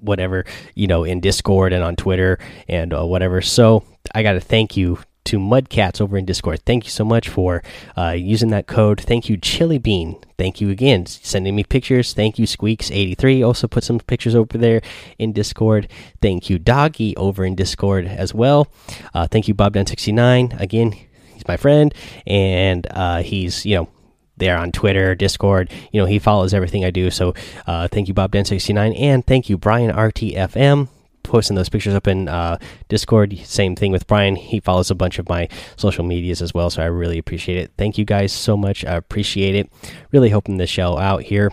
whatever, 0.01 0.45
you 0.75 0.87
know, 0.87 1.05
in 1.05 1.21
Discord 1.21 1.73
and 1.73 1.85
on 1.85 1.97
Twitter 1.97 2.39
and 2.69 2.93
uh, 2.93 3.05
whatever. 3.05 3.41
So 3.41 3.85
I 4.15 4.23
got 4.23 4.33
to 4.33 4.41
thank 4.41 4.77
you 4.77 4.99
to 5.25 5.39
Mudcats 5.39 6.01
over 6.01 6.17
in 6.17 6.25
Discord. 6.25 6.61
Thank 6.65 6.85
you 6.85 6.91
so 6.91 7.05
much 7.05 7.29
for 7.29 7.63
uh, 7.97 8.15
using 8.17 8.49
that 8.51 8.67
code. 8.67 9.01
Thank 9.01 9.29
you, 9.29 9.37
Chili 9.37 9.79
Bean. 9.79 10.17
Thank 10.39 10.61
you 10.61 10.71
again, 10.71 11.05
sending 11.07 11.55
me 11.55 11.63
pictures. 11.63 12.15
Thank 12.15 12.39
you, 12.39 12.47
Squeaks83. 12.47 13.47
Also 13.47 13.69
put 13.69 13.85
some 13.85 14.01
pictures 14.01 14.35
over 14.35 14.57
there 14.57 14.81
in 15.19 15.33
Discord. 15.33 15.89
Thank 16.23 16.49
you, 16.49 16.59
Doggy, 16.59 17.15
over 17.17 17.45
in 17.45 17.55
Discord 17.55 18.07
as 18.07 18.33
well. 18.33 18.69
Uh, 19.13 19.27
thank 19.27 19.47
you, 19.47 19.55
Bob69. 19.55 20.59
Again, 20.59 20.95
he's 21.41 21.49
my 21.49 21.57
friend, 21.57 21.95
and 22.27 22.87
uh, 22.91 23.23
he's, 23.23 23.65
you 23.65 23.77
know, 23.77 23.89
there 24.37 24.57
on 24.57 24.73
Twitter, 24.73 25.15
Discord. 25.15 25.71
You 25.93 26.01
know, 26.01 26.07
he 26.07 26.19
follows 26.19 26.55
everything 26.55 26.85
I 26.85 26.91
do. 26.91 27.11
So 27.11 27.35
uh, 27.67 27.89
thank 27.89 28.09
you, 28.09 28.15
Bob 28.15 28.33
Den69. 28.33 28.99
And 28.99 29.27
thank 29.27 29.49
you, 29.49 29.59
Brian 29.59 29.93
RTFM 29.93 30.89
posting 31.23 31.55
those 31.55 31.69
pictures 31.69 31.95
up 31.95 32.09
in 32.09 32.29
uh, 32.29 32.59
Discord. 32.89 33.39
Same 33.45 33.77
thing 33.77 33.93
with 33.93 34.07
Brian. 34.07 34.37
He 34.37 34.59
follows 34.59 34.91
a 34.91 34.95
bunch 34.95 35.19
of 35.19 35.29
my 35.29 35.49
social 35.77 36.03
medias 36.05 36.43
as 36.43 36.53
well, 36.53 36.71
so 36.71 36.83
I 36.83 36.87
really 36.87 37.19
appreciate 37.19 37.59
it. 37.59 37.71
Thank 37.79 37.99
you 37.99 38.05
guys 38.05 38.33
so 38.33 38.57
much. 38.57 38.85
I 38.85 38.95
appreciate 38.95 39.55
it. 39.55 39.71
Really 40.11 40.31
hoping 40.31 40.59
to 40.59 40.67
show 40.67 40.99
out 40.99 41.23
here. 41.23 41.53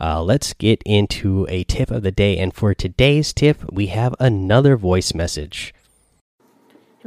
Uh, 0.00 0.22
let's 0.22 0.54
get 0.54 0.82
into 0.86 1.46
a 1.50 1.64
tip 1.64 1.90
of 1.90 2.02
the 2.02 2.12
day, 2.12 2.38
and 2.38 2.54
for 2.54 2.72
today's 2.72 3.32
tip, 3.32 3.58
we 3.70 3.88
have 3.88 4.14
another 4.18 4.76
voice 4.76 5.12
message. 5.12 5.74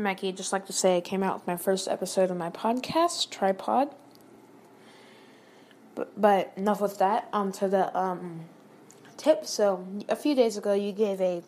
Mikey, 0.01 0.31
just 0.31 0.51
like 0.51 0.65
to 0.65 0.73
say 0.73 0.97
I 0.97 1.01
came 1.01 1.21
out 1.21 1.35
with 1.35 1.47
my 1.47 1.55
first 1.55 1.87
episode 1.87 2.31
of 2.31 2.37
my 2.37 2.49
podcast, 2.49 3.29
Tripod. 3.29 3.93
But, 5.93 6.19
but 6.19 6.51
enough 6.57 6.81
with 6.81 6.97
that. 6.97 7.29
On 7.31 7.51
to 7.53 7.67
the 7.67 7.95
um, 7.97 8.45
tip. 9.17 9.45
So 9.45 9.85
a 10.09 10.15
few 10.15 10.33
days 10.33 10.57
ago, 10.57 10.73
you 10.73 10.91
gave 10.91 11.21
a 11.21 11.43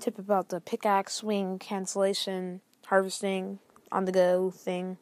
tip 0.00 0.18
about 0.18 0.48
the 0.48 0.60
pickaxe 0.60 1.14
swing 1.14 1.58
cancellation 1.58 2.60
harvesting 2.86 3.60
on 3.92 4.04
the 4.04 4.12
go 4.12 4.50
thing. 4.50 4.96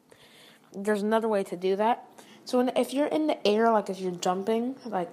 There's 0.71 1.01
another 1.01 1.27
way 1.27 1.43
to 1.45 1.57
do 1.57 1.75
that. 1.75 2.05
So 2.45 2.59
when, 2.59 2.69
if 2.77 2.93
you're 2.93 3.07
in 3.07 3.25
the 3.25 3.47
air, 3.47 3.71
like 3.71 3.89
if 3.89 3.99
you're 3.99 4.11
jumping, 4.11 4.75
like 4.85 5.09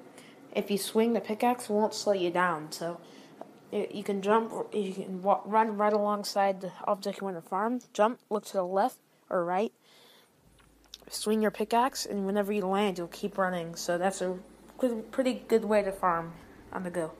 if 0.54 0.70
you 0.70 0.76
swing 0.76 1.14
the 1.14 1.20
pickaxe, 1.20 1.70
it 1.70 1.72
won't 1.72 1.94
slow 1.94 2.12
you 2.12 2.30
down. 2.30 2.70
So 2.72 3.00
you 3.72 4.02
can 4.04 4.22
jump, 4.22 4.52
you 4.72 4.92
can 4.92 5.22
walk, 5.22 5.42
run 5.44 5.76
right 5.76 5.92
alongside 5.92 6.60
the 6.60 6.72
object 6.84 7.20
you 7.20 7.24
want 7.24 7.36
to 7.36 7.48
farm. 7.48 7.80
Jump, 7.92 8.20
look 8.30 8.44
to 8.46 8.52
the 8.54 8.64
left 8.64 8.98
or 9.28 9.44
right. 9.44 9.72
Swing 11.08 11.40
your 11.40 11.50
pickaxe, 11.50 12.04
and 12.04 12.26
whenever 12.26 12.52
you 12.52 12.66
land, 12.66 12.98
you'll 12.98 13.06
keep 13.08 13.38
running. 13.38 13.76
So 13.76 13.96
that's 13.96 14.20
a 14.20 14.38
pretty 15.10 15.44
good 15.46 15.64
way 15.64 15.82
to 15.82 15.92
farm 15.92 16.32
on 16.72 16.82
the 16.82 16.90
go. 16.90 17.12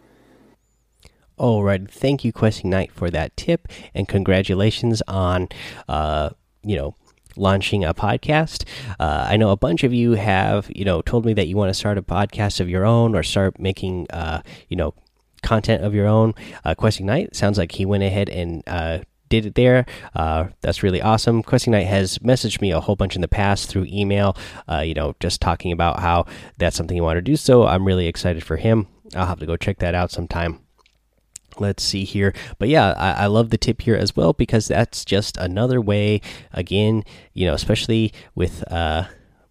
All 1.36 1.62
right, 1.62 1.88
thank 1.90 2.24
you, 2.24 2.32
Questing 2.32 2.70
Knight, 2.70 2.92
for 2.92 3.10
that 3.10 3.36
tip, 3.36 3.68
and 3.94 4.08
congratulations 4.08 5.02
on, 5.06 5.48
uh, 5.86 6.30
you 6.64 6.76
know, 6.76 6.94
launching 7.36 7.84
a 7.84 7.92
podcast. 7.92 8.64
Uh, 8.98 9.26
I 9.28 9.36
know 9.36 9.50
a 9.50 9.56
bunch 9.56 9.84
of 9.84 9.92
you 9.92 10.12
have, 10.12 10.70
you 10.74 10.84
know, 10.84 11.02
told 11.02 11.26
me 11.26 11.34
that 11.34 11.46
you 11.46 11.56
want 11.56 11.68
to 11.68 11.74
start 11.74 11.98
a 11.98 12.02
podcast 12.02 12.60
of 12.60 12.70
your 12.70 12.86
own 12.86 13.14
or 13.14 13.22
start 13.22 13.60
making, 13.60 14.06
uh, 14.10 14.40
you 14.68 14.76
know, 14.76 14.94
content 15.46 15.84
of 15.84 15.94
your 15.94 16.06
own. 16.06 16.34
Uh, 16.64 16.74
Questing 16.74 17.06
Knight 17.06 17.36
sounds 17.36 17.56
like 17.56 17.72
he 17.72 17.86
went 17.86 18.02
ahead 18.02 18.28
and 18.28 18.62
uh, 18.66 18.98
did 19.28 19.46
it 19.46 19.54
there. 19.54 19.86
Uh, 20.14 20.48
that's 20.60 20.82
really 20.82 21.00
awesome. 21.00 21.42
Questing 21.42 21.70
Knight 21.70 21.86
has 21.86 22.18
messaged 22.18 22.60
me 22.60 22.72
a 22.72 22.80
whole 22.80 22.96
bunch 22.96 23.14
in 23.14 23.22
the 23.22 23.28
past 23.28 23.68
through 23.68 23.86
email, 23.88 24.36
uh, 24.70 24.80
you 24.80 24.94
know, 24.94 25.14
just 25.20 25.40
talking 25.40 25.72
about 25.72 26.00
how 26.00 26.26
that's 26.58 26.76
something 26.76 26.96
you 26.96 27.02
want 27.02 27.16
to 27.16 27.22
do. 27.22 27.36
So 27.36 27.66
I'm 27.66 27.86
really 27.86 28.06
excited 28.06 28.42
for 28.42 28.56
him. 28.56 28.88
I'll 29.14 29.26
have 29.26 29.40
to 29.40 29.46
go 29.46 29.56
check 29.56 29.78
that 29.78 29.94
out 29.94 30.10
sometime. 30.10 30.60
Let's 31.58 31.82
see 31.82 32.04
here. 32.04 32.34
But 32.58 32.68
yeah, 32.68 32.92
I, 32.92 33.24
I, 33.24 33.26
love 33.28 33.48
the 33.48 33.56
tip 33.56 33.80
here 33.80 33.96
as 33.96 34.14
well 34.14 34.34
because 34.34 34.68
that's 34.68 35.06
just 35.06 35.38
another 35.38 35.80
way, 35.80 36.20
again, 36.52 37.02
you 37.32 37.46
know, 37.46 37.54
especially 37.54 38.12
with 38.34 38.62
uh, 38.70 39.04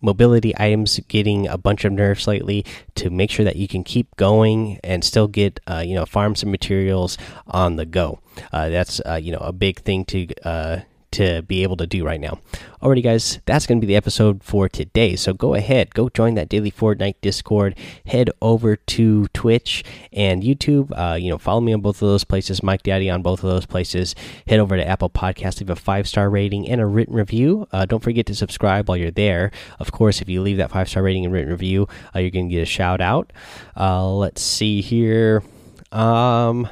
mobility 0.05 0.53
items 0.57 0.99
getting 1.07 1.47
a 1.47 1.57
bunch 1.57 1.83
of 1.83 1.91
nerfs 1.91 2.27
lately, 2.27 2.63
to 2.95 3.09
make 3.09 3.31
sure 3.31 3.43
that 3.43 3.57
you 3.57 3.67
can 3.67 3.83
keep 3.83 4.15
going 4.15 4.79
and 4.83 5.03
still 5.03 5.27
get, 5.27 5.59
uh, 5.67 5.83
you 5.85 5.95
know, 5.95 6.05
farm 6.05 6.35
some 6.35 6.51
materials 6.51 7.17
on 7.47 7.75
the 7.75 7.85
go. 7.85 8.19
Uh, 8.53 8.69
that's, 8.69 9.01
uh, 9.05 9.15
you 9.15 9.31
know, 9.31 9.39
a 9.39 9.51
big 9.51 9.79
thing 9.81 10.05
to 10.05 10.27
uh, 10.43 10.79
to 11.15 11.41
be 11.43 11.63
able 11.63 11.77
to 11.77 11.87
do 11.87 12.05
right 12.05 12.19
now. 12.19 12.39
Alrighty, 12.81 13.01
guys, 13.01 13.39
that's 13.45 13.65
going 13.65 13.79
to 13.79 13.85
be 13.85 13.91
the 13.91 13.95
episode 13.95 14.43
for 14.43 14.69
today. 14.69 15.15
So 15.15 15.33
go 15.33 15.55
ahead, 15.55 15.93
go 15.93 16.09
join 16.09 16.35
that 16.35 16.49
daily 16.49 16.71
Fortnite 16.71 17.15
Discord. 17.21 17.77
Head 18.05 18.29
over 18.41 18.75
to 18.75 19.27
Twitch 19.29 19.83
and 20.11 20.43
YouTube. 20.43 20.91
Uh, 20.91 21.15
you 21.15 21.29
know, 21.29 21.37
follow 21.37 21.61
me 21.61 21.73
on 21.73 21.81
both 21.81 22.01
of 22.01 22.07
those 22.07 22.23
places. 22.23 22.61
Mike 22.61 22.83
Daddy 22.83 23.09
on 23.09 23.21
both 23.21 23.43
of 23.43 23.49
those 23.49 23.65
places. 23.65 24.13
Head 24.45 24.59
over 24.59 24.75
to 24.75 24.87
Apple 24.87 25.09
Podcast, 25.09 25.59
leave 25.61 25.69
a 25.69 25.75
five 25.75 26.07
star 26.07 26.29
rating 26.29 26.67
and 26.67 26.81
a 26.81 26.85
written 26.85 27.15
review. 27.15 27.67
Uh, 27.71 27.85
don't 27.85 28.03
forget 28.03 28.25
to 28.27 28.35
subscribe 28.35 28.87
while 28.87 28.97
you're 28.97 29.09
there. 29.09 29.51
Of 29.79 29.91
course, 29.91 30.21
if 30.21 30.29
you 30.29 30.41
leave 30.41 30.57
that 30.57 30.71
five 30.71 30.89
star 30.89 31.01
rating 31.01 31.23
and 31.25 31.33
written 31.33 31.51
review, 31.51 31.87
uh, 32.13 32.19
you're 32.19 32.29
going 32.29 32.49
to 32.49 32.53
get 32.53 32.61
a 32.61 32.65
shout 32.65 33.01
out. 33.01 33.31
Uh, 33.75 34.11
let's 34.11 34.41
see 34.41 34.81
here. 34.81 35.43
Um 35.91 36.67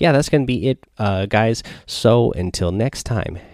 yeah, 0.00 0.12
that's 0.12 0.30
going 0.30 0.42
to 0.42 0.46
be 0.46 0.68
it, 0.68 0.84
uh, 0.98 1.26
guys. 1.26 1.62
So 1.86 2.32
until 2.32 2.72
next 2.72 3.04
time, 3.04 3.38